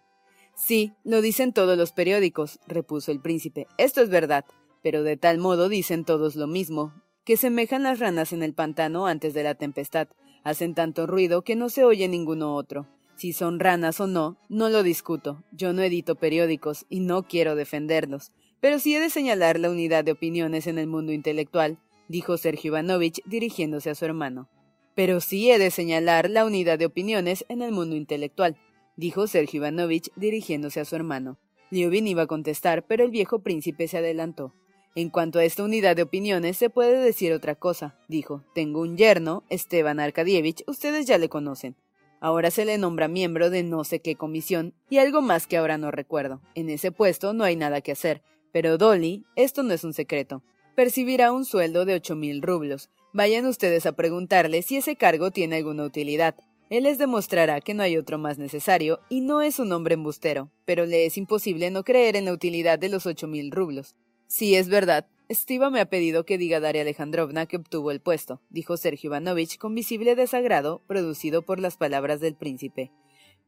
Sí, 0.55 0.93
lo 1.05 1.23
dicen 1.23 1.53
todos 1.53 1.79
los 1.79 1.93
periódicos, 1.93 2.59
repuso 2.67 3.13
el 3.13 3.21
príncipe. 3.21 3.67
Esto 3.79 4.03
es 4.03 4.11
verdad, 4.11 4.45
pero 4.83 5.03
de 5.03 5.17
tal 5.17 5.39
modo 5.39 5.69
dicen 5.69 6.05
todos 6.05 6.37
lo 6.37 6.47
mismo, 6.47 6.93
que 7.25 7.37
semejan 7.37 7.85
las 7.85 8.01
ranas 8.01 8.33
en 8.33 8.43
el 8.43 8.53
pantano 8.53 9.07
antes 9.07 9.33
de 9.33 9.45
la 9.45 9.55
tempestad, 9.55 10.09
hacen 10.45 10.75
tanto 10.75 11.07
ruido 11.07 11.43
que 11.43 11.57
no 11.57 11.69
se 11.69 11.85
oye 11.85 12.09
ninguno 12.09 12.57
otro. 12.57 12.89
Si 13.23 13.33
son 13.33 13.61
ranas 13.61 14.01
o 14.01 14.09
no, 14.09 14.37
no 14.49 14.69
lo 14.69 14.83
discuto. 14.83 15.45
Yo 15.53 15.73
no 15.73 15.83
edito 15.83 16.17
periódicos 16.17 16.87
y 16.89 16.99
no 16.99 17.23
quiero 17.23 17.55
defenderlos. 17.55 18.33
Pero 18.59 18.81
sí 18.81 18.97
he 18.97 18.99
de 18.99 19.11
señalar 19.11 19.61
la 19.61 19.71
unidad 19.71 20.03
de 20.03 20.11
opiniones 20.11 20.67
en 20.67 20.77
el 20.77 20.89
mundo 20.89 21.13
intelectual, 21.13 21.79
dijo 22.09 22.37
Sergio 22.37 22.71
Ivanovich 22.71 23.23
dirigiéndose 23.25 23.91
a 23.91 23.95
su 23.95 24.07
hermano. 24.07 24.49
Pero 24.97 25.21
sí 25.21 25.53
he 25.53 25.61
de 25.61 25.71
señalar 25.71 26.31
la 26.31 26.45
unidad 26.45 26.81
de 26.81 26.87
opiniones 26.87 27.45
en 27.49 27.63
el 27.63 27.71
mundo 27.71 27.95
intelectual, 27.95 28.57
dijo 28.97 29.29
Sergio 29.29 29.59
Ivanovich 29.59 30.11
dirigiéndose 30.17 30.81
a 30.81 30.85
su 30.85 30.97
hermano. 30.97 31.39
Liobin 31.71 32.09
iba 32.09 32.23
a 32.23 32.27
contestar, 32.27 32.89
pero 32.89 33.05
el 33.05 33.13
viejo 33.13 33.39
príncipe 33.39 33.87
se 33.87 33.99
adelantó. 33.99 34.53
En 34.97 35.11
cuanto 35.11 35.39
a 35.39 35.45
esta 35.45 35.63
unidad 35.63 35.95
de 35.95 36.03
opiniones, 36.03 36.57
se 36.57 36.71
puede 36.71 37.01
decir 37.01 37.33
otra 37.33 37.55
cosa, 37.55 37.95
dijo. 38.09 38.43
Tengo 38.53 38.81
un 38.81 38.97
yerno, 38.97 39.45
Esteban 39.49 40.01
Arkadievich, 40.01 40.65
ustedes 40.67 41.07
ya 41.07 41.19
le 41.19 41.29
conocen. 41.29 41.77
Ahora 42.23 42.53
se 42.53 42.65
le 42.65 42.79
nombra 42.79 43.09
miembro 43.09 43.51
de 43.51 43.65
no 43.65 43.83
sé 43.83 43.99
qué 43.99 44.15
comisión 44.15 44.75
y 44.89 44.99
algo 44.99 45.23
más 45.23 45.49
que 45.49 45.57
ahora 45.57 45.77
no 45.77 45.91
recuerdo. 45.91 46.41
En 46.55 46.71
ese 46.71 46.93
puesto 46.93 47.33
no 47.33 47.43
hay 47.43 47.57
nada 47.57 47.81
que 47.81 47.91
hacer. 47.91 48.23
Pero 48.53 48.79
Dolly, 48.79 49.25
esto 49.35 49.65
no 49.65 49.75
es 49.75 49.83
un 49.83 49.93
secreto. 49.93 50.45
Percibirá 50.77 51.33
un 51.33 51.45
sueldo 51.45 51.85
de 51.85 51.95
ocho 51.95 52.15
mil 52.15 52.41
rublos. 52.41 52.91
Vayan 53.13 53.45
ustedes 53.47 53.87
a 53.87 53.97
preguntarle 53.97 54.63
si 54.63 54.77
ese 54.77 54.95
cargo 54.95 55.33
tiene 55.33 55.57
alguna 55.57 55.83
utilidad. 55.83 56.37
Él 56.71 56.85
les 56.85 56.97
demostrará 56.97 57.61
que 57.61 57.75
no 57.75 57.83
hay 57.83 57.97
otro 57.97 58.19
más 58.19 58.39
necesario 58.39 59.01
y 59.09 59.21
no 59.23 59.43
es 59.43 59.59
un 59.59 59.73
hombre 59.73 59.95
embustero, 59.95 60.49
pero 60.65 60.87
le 60.87 61.07
es 61.07 61.19
imposible 61.19 61.73
no 61.73 61.83
creer 61.83 62.15
en 62.15 62.27
la 62.27 62.33
utilidad 62.33 62.79
de 62.79 62.89
los 62.89 63.05
ocho 63.05 63.27
mil 63.27 63.51
rublos. 63.51 63.97
Sí, 64.29 64.55
es 64.55 64.69
verdad. 64.69 65.09
Estiva 65.33 65.71
me 65.71 65.81
ha 65.81 65.87
pedido 65.87 66.27
que 66.27 66.37
diga 66.37 66.59
a 66.59 66.61
Daria 66.61 66.83
Alejandrovna 66.83 67.47
que 67.47 67.57
obtuvo 67.57 67.91
el 67.91 68.03
puesto, 68.03 68.43
dijo 68.51 68.77
Sergio 68.77 69.09
Ivanovich 69.09 69.57
con 69.57 69.75
visible 69.75 70.15
desagrado 70.15 70.83
producido 70.87 71.41
por 71.41 71.59
las 71.59 71.79
palabras 71.79 72.21
del 72.21 72.35
príncipe. 72.35 72.93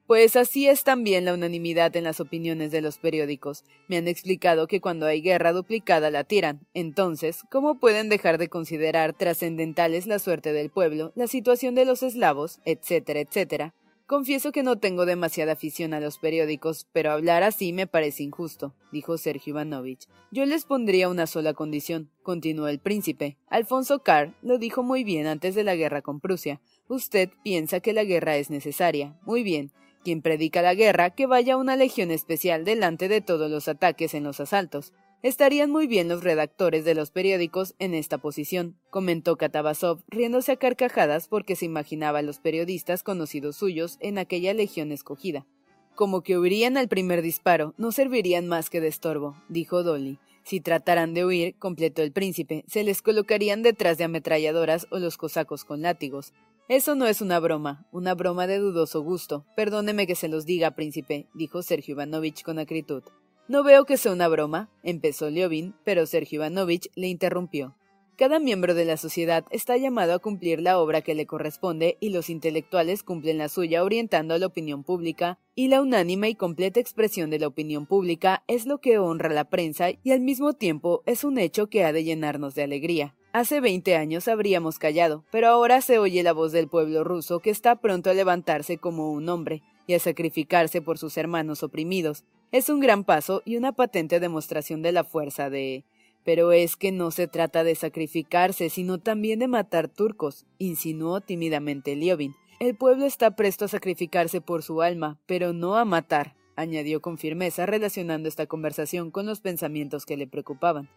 Pues 0.07 0.35
así 0.35 0.67
es 0.67 0.83
también 0.83 1.26
la 1.26 1.35
unanimidad 1.35 1.95
en 1.95 2.05
las 2.05 2.21
opiniones 2.21 2.71
de 2.71 2.81
los 2.81 2.97
periódicos. 2.97 3.64
Me 3.87 3.99
han 3.99 4.09
explicado 4.09 4.67
que 4.67 4.81
cuando 4.81 5.05
hay 5.05 5.21
guerra 5.21 5.53
duplicada 5.53 6.11
la 6.11 6.25
tiran. 6.25 6.67
Entonces, 6.73 7.43
¿cómo 7.50 7.79
pueden 7.79 8.09
dejar 8.09 8.38
de 8.38 8.49
considerar 8.49 9.12
trascendentales 9.12 10.07
la 10.07 10.19
suerte 10.19 10.55
del 10.55 10.71
pueblo, 10.71 11.12
la 11.14 11.26
situación 11.26 11.75
de 11.75 11.85
los 11.85 12.03
eslavos, 12.03 12.61
etcétera, 12.64 13.21
etcétera? 13.21 13.75
Confieso 14.07 14.53
que 14.53 14.63
no 14.63 14.77
tengo 14.77 15.07
demasiada 15.07 15.53
afición 15.53 15.95
a 15.95 16.01
los 16.01 16.19
periódicos, 16.19 16.87
pero 16.93 17.11
hablar 17.11 17.43
así 17.43 17.73
me 17.73 17.87
parece 17.87 18.23
injusto, 18.23 18.75
dijo 18.93 19.17
Sergio 19.17 19.53
Ivanovich. 19.53 20.09
Yo 20.31 20.45
les 20.45 20.67
pondría 20.67 21.09
una 21.09 21.27
sola 21.27 21.55
condición, 21.55 22.11
continuó 22.23 22.69
el 22.69 22.81
príncipe. 22.81 23.39
Alfonso 23.49 24.03
Carr 24.03 24.35
lo 24.43 24.59
dijo 24.59 24.83
muy 24.83 25.05
bien 25.05 25.27
antes 25.27 25.55
de 25.55 25.65
la 25.65 25.75
guerra 25.75 26.03
con 26.03 26.21
Prusia. 26.21 26.61
Usted 26.87 27.31
piensa 27.43 27.81
que 27.81 27.95
la 27.95 28.05
guerra 28.05 28.37
es 28.37 28.51
necesaria. 28.51 29.19
Muy 29.25 29.43
bien. 29.43 29.73
Quien 30.03 30.21
predica 30.21 30.61
la 30.61 30.75
guerra, 30.75 31.09
que 31.11 31.25
vaya 31.27 31.57
una 31.57 31.77
legión 31.77 32.11
especial 32.11 32.67
delante 32.67 33.09
de 33.09 33.23
todos 33.23 33.51
los 33.51 33.69
ataques 33.69 34.13
en 34.13 34.25
los 34.25 34.39
asaltos. 34.39 34.93
Estarían 35.25 35.71
muy 35.71 35.87
bien 35.87 36.11
los 36.11 36.23
redactores 36.23 36.85
de 36.85 36.95
los 36.95 37.11
periódicos 37.11 37.75
en 37.78 37.95
esta 37.95 38.19
posición, 38.19 38.76
comentó 38.90 39.38
Katabasov, 39.38 40.02
riéndose 40.09 40.52
a 40.52 40.57
carcajadas 40.57 41.28
porque 41.28 41.57
se 41.57 41.64
imaginaba 41.64 42.19
a 42.19 42.23
los 42.23 42.40
periodistas 42.40 43.02
conocidos 43.02 43.57
suyos 43.57 43.97
en 44.00 44.19
aquella 44.19 44.52
legión 44.52 44.93
escogida. 44.93 45.47
Como 45.95 46.21
que 46.21 46.38
huirían 46.38 46.76
al 46.76 46.88
primer 46.88 47.23
disparo, 47.23 47.73
no 47.78 47.90
servirían 47.90 48.49
más 48.49 48.69
que 48.69 48.83
de 48.83 48.88
estorbo, 48.88 49.35
dijo 49.49 49.83
Dolly. 49.83 50.19
Si 50.43 50.61
trataran 50.61 51.14
de 51.14 51.25
huir, 51.25 51.54
completó 51.59 52.02
el 52.02 52.12
príncipe, 52.12 52.62
se 52.69 52.85
les 52.85 53.00
colocarían 53.00 53.62
detrás 53.62 53.97
de 53.97 54.04
ametralladoras 54.04 54.87
o 54.90 54.99
los 54.99 55.16
cosacos 55.16 55.64
con 55.64 55.81
látigos. 55.81 56.35
Eso 56.69 56.97
no 56.97 57.07
es 57.07 57.23
una 57.23 57.40
broma, 57.40 57.88
una 57.93 58.14
broma 58.14 58.47
de 58.47 58.59
dudoso 58.59 59.00
gusto. 59.00 59.47
Perdóneme 59.57 60.07
que 60.07 60.16
se 60.16 60.28
los 60.28 60.45
diga, 60.45 60.73
príncipe, 60.73 61.28
dijo 61.33 61.62
Sergio 61.62 61.93
Ivanovich 61.93 62.43
con 62.43 62.59
acritud. 62.59 63.04
No 63.47 63.63
veo 63.63 63.85
que 63.85 63.99
sea 63.99 64.13
una 64.13 64.29
broma, 64.29 64.71
empezó 64.83 65.29
Liovin, 65.29 65.75
pero 65.85 66.07
Sergio 66.07 66.37
Ivanovich 66.37 66.91
le 66.95 67.09
interrumpió. 67.09 67.77
Cada 68.17 68.39
miembro 68.39 68.75
de 68.75 68.87
la 68.87 68.97
sociedad 68.97 69.45
está 69.51 69.77
llamado 69.77 70.15
a 70.15 70.19
cumplir 70.19 70.63
la 70.63 70.79
obra 70.79 71.03
que 71.03 71.15
le 71.15 71.27
corresponde 71.27 71.99
y 72.01 72.09
los 72.09 72.31
intelectuales 72.31 73.03
cumplen 73.03 73.37
la 73.37 73.51
suya 73.51 73.85
orientando 73.85 74.33
a 74.33 74.39
la 74.39 74.47
opinión 74.47 74.83
pública, 74.83 75.39
y 75.55 75.69
la 75.69 75.83
unánime 75.83 76.31
y 76.31 76.37
completa 76.37 76.81
expresión 76.81 77.29
de 77.29 77.41
la 77.41 77.49
opinión 77.49 77.87
pública 77.87 78.45
es 78.47 78.65
lo 78.65 78.79
que 78.79 78.99
honra 78.99 79.29
a 79.29 79.35
la 79.35 79.51
prensa 79.51 79.89
y 80.03 80.13
al 80.13 80.21
mismo 80.21 80.55
tiempo 80.55 81.03
es 81.05 81.23
un 81.23 81.39
hecho 81.39 81.67
que 81.67 81.85
ha 81.85 81.93
de 81.93 82.05
llenarnos 82.05 82.55
de 82.55 82.63
alegría. 82.63 83.15
Hace 83.35 83.61
veinte 83.61 83.97
años 83.97 84.29
habríamos 84.29 84.79
callado, 84.79 85.25
pero 85.33 85.49
ahora 85.49 85.81
se 85.81 85.99
oye 85.99 86.23
la 86.23 86.33
voz 86.33 86.53
del 86.53 86.69
pueblo 86.69 87.03
ruso 87.03 87.41
que 87.41 87.50
está 87.50 87.75
pronto 87.75 88.09
a 88.09 88.14
levantarse 88.14 88.79
como 88.79 89.11
un 89.11 89.29
hombre 89.29 89.61
y 89.88 89.95
a 89.95 89.99
sacrificarse 89.99 90.81
por 90.81 90.99
sus 90.99 91.17
hermanos 91.17 91.64
oprimidos. 91.64 92.23
Es 92.53 92.69
un 92.69 92.79
gran 92.79 93.03
paso 93.03 93.43
y 93.45 93.57
una 93.57 93.73
patente 93.73 94.21
demostración 94.21 94.83
de 94.83 94.93
la 94.93 95.03
fuerza 95.03 95.50
de... 95.50 95.83
Pero 96.25 96.53
es 96.53 96.76
que 96.76 96.93
no 96.93 97.11
se 97.11 97.26
trata 97.26 97.64
de 97.64 97.75
sacrificarse, 97.75 98.71
sino 98.71 98.99
también 98.99 99.41
de 99.41 99.49
matar 99.49 99.88
turcos, 99.88 100.47
insinuó 100.59 101.21
tímidamente 101.21 101.97
Liovin. 101.97 102.37
El 102.61 102.76
pueblo 102.76 103.05
está 103.05 103.35
presto 103.35 103.64
a 103.64 103.69
sacrificarse 103.69 104.41
por 104.43 104.62
su 104.62 104.81
alma, 104.81 105.19
pero 105.26 105.53
no 105.53 105.75
a 105.75 105.85
matar, 105.85 106.37
añadió 106.55 107.03
con 107.03 107.19
firmeza 107.19 107.67
relacionando 107.67 108.29
esta 108.29 108.47
conversación 108.47 109.11
con 109.11 109.26
los 109.26 109.41
pensamientos 109.41 110.07
que 110.07 110.17
le 110.17 110.29
preocupaban. 110.29 110.88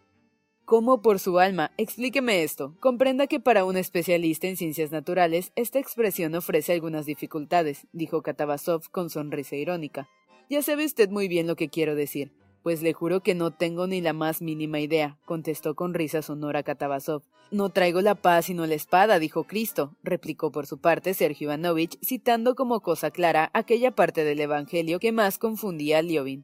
¿Cómo 0.68 1.02
por 1.02 1.20
su 1.20 1.40
alma? 1.40 1.72
Explíqueme 1.78 2.44
esto. 2.44 2.76
Comprenda 2.82 3.28
que 3.28 3.40
para 3.40 3.64
un 3.64 3.78
especialista 3.78 4.48
en 4.48 4.58
ciencias 4.58 4.92
naturales, 4.92 5.54
esta 5.56 5.80
expresión 5.80 6.36
ofrece 6.36 6.74
algunas 6.74 7.06
dificultades, 7.06 7.88
dijo 7.94 8.22
Katabasov 8.22 8.90
con 8.92 9.10
sonrisa 9.10 9.56
irónica. 9.56 10.10
Ya 10.50 10.62
sabe 10.62 10.84
usted 10.84 11.10
muy 11.10 11.30
bien 11.30 11.48
lo 11.48 11.56
que 11.56 11.70
quiero 11.70 11.96
decir. 11.96 12.34
Pues 12.64 12.82
le 12.82 12.92
juro 12.92 13.22
que 13.22 13.34
no 13.34 13.52
tengo 13.52 13.88
ni 13.88 14.02
la 14.02 14.12
más 14.12 14.42
mínima 14.42 14.82
idea, 14.82 15.18
contestó 15.24 15.74
con 15.74 15.94
risa 15.94 16.22
sonora 16.22 16.64
Katabasov. 16.64 17.24
No 17.50 17.70
traigo 17.70 18.02
la 18.02 18.16
paz 18.16 18.48
sino 18.48 18.66
la 18.66 18.76
espada, 18.76 19.20
dijo 19.20 19.46
Cristo, 19.46 19.96
replicó 20.04 20.52
por 20.52 20.68
su 20.68 20.80
parte 20.80 21.14
Sergio 21.14 21.46
Ivanovich, 21.46 21.98
citando 22.04 22.56
como 22.56 22.82
cosa 22.82 23.10
clara 23.10 23.52
aquella 23.54 23.92
parte 23.92 24.26
del 24.26 24.42
Evangelio 24.42 25.00
que 25.00 25.14
más 25.14 25.38
confundía 25.38 26.00
a 26.00 26.02
Liovin. 26.02 26.44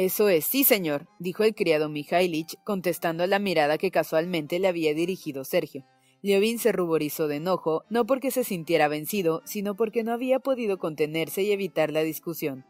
Eso 0.00 0.30
es, 0.30 0.46
sí, 0.46 0.64
señor, 0.64 1.08
dijo 1.18 1.44
el 1.44 1.54
criado 1.54 1.90
Mijailich, 1.90 2.56
contestando 2.64 3.22
a 3.22 3.26
la 3.26 3.38
mirada 3.38 3.76
que 3.76 3.90
casualmente 3.90 4.58
le 4.58 4.66
había 4.66 4.94
dirigido 4.94 5.44
Sergio. 5.44 5.84
Liovin 6.22 6.58
se 6.58 6.72
ruborizó 6.72 7.28
de 7.28 7.36
enojo, 7.36 7.84
no 7.90 8.06
porque 8.06 8.30
se 8.30 8.42
sintiera 8.42 8.88
vencido, 8.88 9.42
sino 9.44 9.76
porque 9.76 10.02
no 10.02 10.12
había 10.12 10.38
podido 10.38 10.78
contenerse 10.78 11.42
y 11.42 11.52
evitar 11.52 11.92
la 11.92 12.00
discusión. 12.00 12.64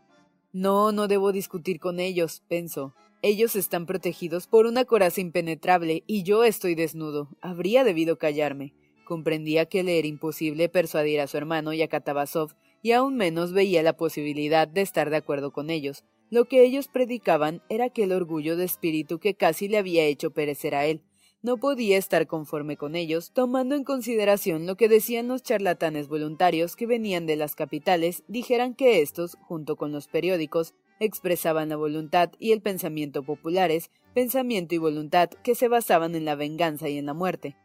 No, 0.52 0.90
no 0.90 1.06
debo 1.06 1.30
discutir 1.30 1.78
con 1.78 2.00
ellos, 2.00 2.42
pensó. 2.48 2.96
Ellos 3.22 3.54
están 3.54 3.86
protegidos 3.86 4.48
por 4.48 4.66
una 4.66 4.84
coraza 4.84 5.20
impenetrable 5.20 6.02
y 6.08 6.24
yo 6.24 6.42
estoy 6.42 6.74
desnudo. 6.74 7.28
Habría 7.40 7.84
debido 7.84 8.18
callarme. 8.18 8.74
Comprendía 9.04 9.66
que 9.66 9.84
le 9.84 10.00
era 10.00 10.08
imposible 10.08 10.68
persuadir 10.68 11.20
a 11.20 11.28
su 11.28 11.36
hermano 11.36 11.72
y 11.74 11.82
a 11.82 11.86
Katabasov, 11.86 12.56
y 12.82 12.90
aún 12.90 13.14
menos 13.14 13.52
veía 13.52 13.84
la 13.84 13.96
posibilidad 13.96 14.66
de 14.66 14.80
estar 14.80 15.10
de 15.10 15.16
acuerdo 15.18 15.52
con 15.52 15.70
ellos. 15.70 16.02
Lo 16.30 16.44
que 16.44 16.62
ellos 16.62 16.86
predicaban 16.86 17.60
era 17.68 17.86
aquel 17.86 18.12
orgullo 18.12 18.56
de 18.56 18.64
espíritu 18.64 19.18
que 19.18 19.34
casi 19.34 19.66
le 19.66 19.78
había 19.78 20.04
hecho 20.04 20.30
perecer 20.30 20.76
a 20.76 20.86
él. 20.86 21.02
No 21.42 21.56
podía 21.56 21.96
estar 21.96 22.28
conforme 22.28 22.76
con 22.76 22.94
ellos, 22.94 23.32
tomando 23.32 23.74
en 23.74 23.82
consideración 23.82 24.66
lo 24.66 24.76
que 24.76 24.88
decían 24.88 25.26
los 25.26 25.42
charlatanes 25.42 26.06
voluntarios 26.06 26.76
que 26.76 26.86
venían 26.86 27.26
de 27.26 27.34
las 27.34 27.56
capitales, 27.56 28.22
dijeran 28.28 28.74
que 28.74 29.00
estos, 29.00 29.38
junto 29.40 29.76
con 29.76 29.90
los 29.90 30.06
periódicos, 30.06 30.74
expresaban 31.00 31.70
la 31.70 31.76
voluntad 31.76 32.30
y 32.38 32.52
el 32.52 32.60
pensamiento 32.60 33.24
populares, 33.24 33.90
pensamiento 34.14 34.74
y 34.74 34.78
voluntad 34.78 35.30
que 35.30 35.54
se 35.56 35.66
basaban 35.66 36.14
en 36.14 36.26
la 36.26 36.36
venganza 36.36 36.88
y 36.88 36.98
en 36.98 37.06
la 37.06 37.14
muerte. 37.14 37.56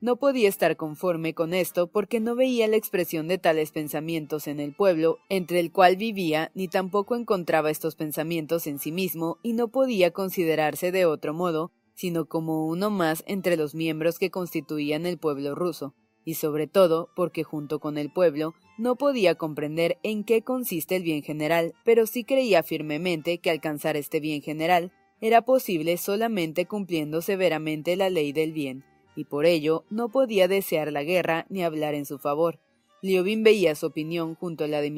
No 0.00 0.16
podía 0.16 0.48
estar 0.48 0.76
conforme 0.76 1.34
con 1.34 1.54
esto 1.54 1.86
porque 1.86 2.20
no 2.20 2.34
veía 2.34 2.68
la 2.68 2.76
expresión 2.76 3.26
de 3.26 3.38
tales 3.38 3.70
pensamientos 3.72 4.46
en 4.46 4.60
el 4.60 4.74
pueblo 4.74 5.18
entre 5.28 5.60
el 5.60 5.72
cual 5.72 5.96
vivía, 5.96 6.50
ni 6.54 6.68
tampoco 6.68 7.16
encontraba 7.16 7.70
estos 7.70 7.94
pensamientos 7.94 8.66
en 8.66 8.78
sí 8.78 8.92
mismo, 8.92 9.38
y 9.42 9.54
no 9.54 9.68
podía 9.68 10.10
considerarse 10.10 10.92
de 10.92 11.06
otro 11.06 11.32
modo, 11.32 11.72
sino 11.94 12.26
como 12.26 12.66
uno 12.66 12.90
más 12.90 13.24
entre 13.26 13.56
los 13.56 13.74
miembros 13.74 14.18
que 14.18 14.30
constituían 14.30 15.06
el 15.06 15.16
pueblo 15.16 15.54
ruso, 15.54 15.94
y 16.24 16.34
sobre 16.34 16.66
todo 16.66 17.08
porque 17.14 17.44
junto 17.44 17.80
con 17.80 17.96
el 17.96 18.12
pueblo 18.12 18.54
no 18.76 18.96
podía 18.96 19.36
comprender 19.36 19.98
en 20.02 20.24
qué 20.24 20.42
consiste 20.42 20.96
el 20.96 21.02
bien 21.02 21.22
general, 21.22 21.74
pero 21.84 22.06
sí 22.06 22.24
creía 22.24 22.62
firmemente 22.62 23.38
que 23.38 23.50
alcanzar 23.50 23.96
este 23.96 24.20
bien 24.20 24.42
general 24.42 24.92
era 25.20 25.42
posible 25.42 25.96
solamente 25.96 26.66
cumpliendo 26.66 27.22
severamente 27.22 27.96
la 27.96 28.10
ley 28.10 28.32
del 28.32 28.52
bien, 28.52 28.84
y 29.16 29.24
por 29.24 29.46
ello 29.46 29.84
no 29.90 30.10
podía 30.10 30.48
desear 30.48 30.92
la 30.92 31.02
guerra 31.02 31.46
ni 31.48 31.62
hablar 31.62 31.94
en 31.94 32.06
su 32.06 32.18
favor. 32.18 32.58
Liobin 33.02 33.42
veía 33.42 33.74
su 33.74 33.86
opinión 33.86 34.34
junto 34.34 34.64
a 34.64 34.68
la 34.68 34.80
de 34.80 34.90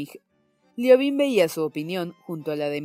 veía 1.16 1.48
su 1.48 1.62
opinión 1.62 2.14
junto 2.26 2.52
a 2.52 2.56
la 2.56 2.68
de 2.68 2.80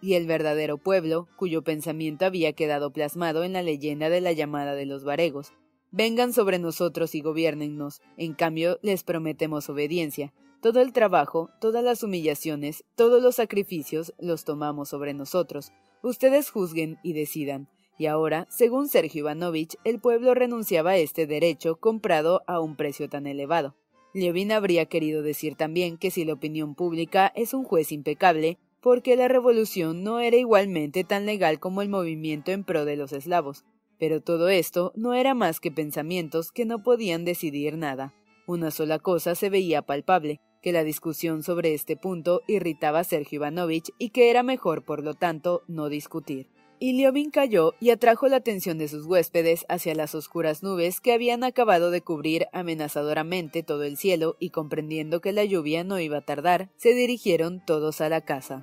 y 0.00 0.14
el 0.14 0.26
verdadero 0.26 0.78
pueblo, 0.78 1.28
cuyo 1.36 1.62
pensamiento 1.62 2.24
había 2.24 2.52
quedado 2.52 2.92
plasmado 2.92 3.42
en 3.44 3.52
la 3.52 3.62
leyenda 3.62 4.08
de 4.08 4.20
la 4.20 4.32
llamada 4.32 4.74
de 4.74 4.86
los 4.86 5.04
varegos. 5.04 5.52
Vengan 5.90 6.32
sobre 6.32 6.58
nosotros 6.58 7.14
y 7.14 7.20
gobiernennos, 7.20 8.00
en 8.16 8.34
cambio 8.34 8.78
les 8.82 9.02
prometemos 9.02 9.68
obediencia. 9.68 10.32
Todo 10.60 10.80
el 10.80 10.92
trabajo, 10.92 11.50
todas 11.60 11.82
las 11.82 12.02
humillaciones, 12.02 12.84
todos 12.94 13.22
los 13.22 13.36
sacrificios 13.36 14.14
los 14.18 14.44
tomamos 14.44 14.88
sobre 14.88 15.12
nosotros. 15.12 15.72
Ustedes 16.02 16.50
juzguen 16.50 16.98
y 17.02 17.12
decidan. 17.12 17.68
Y 17.98 18.06
ahora, 18.06 18.46
según 18.50 18.88
Sergio 18.88 19.20
Ivanovich, 19.20 19.76
el 19.84 20.00
pueblo 20.00 20.34
renunciaba 20.34 20.90
a 20.92 20.96
este 20.96 21.26
derecho 21.26 21.76
comprado 21.76 22.42
a 22.46 22.60
un 22.60 22.76
precio 22.76 23.08
tan 23.08 23.26
elevado. 23.26 23.74
Liovin 24.12 24.52
habría 24.52 24.86
querido 24.86 25.22
decir 25.22 25.56
también 25.56 25.98
que 25.98 26.10
si 26.10 26.24
la 26.24 26.34
opinión 26.34 26.74
pública 26.74 27.32
es 27.34 27.52
un 27.52 27.64
juez 27.64 27.92
impecable, 27.92 28.58
porque 28.80 29.16
la 29.16 29.28
revolución 29.28 30.04
no 30.04 30.20
era 30.20 30.36
igualmente 30.36 31.04
tan 31.04 31.26
legal 31.26 31.58
como 31.58 31.82
el 31.82 31.88
movimiento 31.88 32.52
en 32.52 32.64
pro 32.64 32.84
de 32.84 32.96
los 32.96 33.12
eslavos. 33.12 33.64
Pero 33.98 34.20
todo 34.20 34.48
esto 34.48 34.92
no 34.94 35.14
era 35.14 35.34
más 35.34 35.60
que 35.60 35.70
pensamientos 35.70 36.52
que 36.52 36.66
no 36.66 36.82
podían 36.82 37.24
decidir 37.24 37.76
nada. 37.76 38.14
Una 38.46 38.70
sola 38.70 38.98
cosa 38.98 39.34
se 39.34 39.50
veía 39.50 39.82
palpable, 39.82 40.40
que 40.62 40.72
la 40.72 40.84
discusión 40.84 41.42
sobre 41.42 41.74
este 41.74 41.96
punto 41.96 42.42
irritaba 42.46 43.00
a 43.00 43.04
Sergio 43.04 43.36
Ivanovich 43.36 43.90
y 43.98 44.10
que 44.10 44.30
era 44.30 44.42
mejor, 44.42 44.84
por 44.84 45.02
lo 45.02 45.14
tanto, 45.14 45.62
no 45.66 45.88
discutir. 45.88 46.48
Iliovin 46.78 47.30
cayó 47.30 47.74
y 47.80 47.90
atrajo 47.90 48.28
la 48.28 48.36
atención 48.36 48.76
de 48.76 48.88
sus 48.88 49.06
huéspedes 49.06 49.64
hacia 49.68 49.94
las 49.94 50.14
oscuras 50.14 50.62
nubes 50.62 51.00
que 51.00 51.12
habían 51.12 51.42
acabado 51.42 51.90
de 51.90 52.02
cubrir 52.02 52.46
amenazadoramente 52.52 53.62
todo 53.62 53.84
el 53.84 53.96
cielo 53.96 54.36
y 54.38 54.50
comprendiendo 54.50 55.22
que 55.22 55.32
la 55.32 55.44
lluvia 55.44 55.84
no 55.84 55.98
iba 55.98 56.18
a 56.18 56.24
tardar, 56.24 56.70
se 56.76 56.92
dirigieron 56.92 57.64
todos 57.64 58.02
a 58.02 58.10
la 58.10 58.20
casa. 58.20 58.62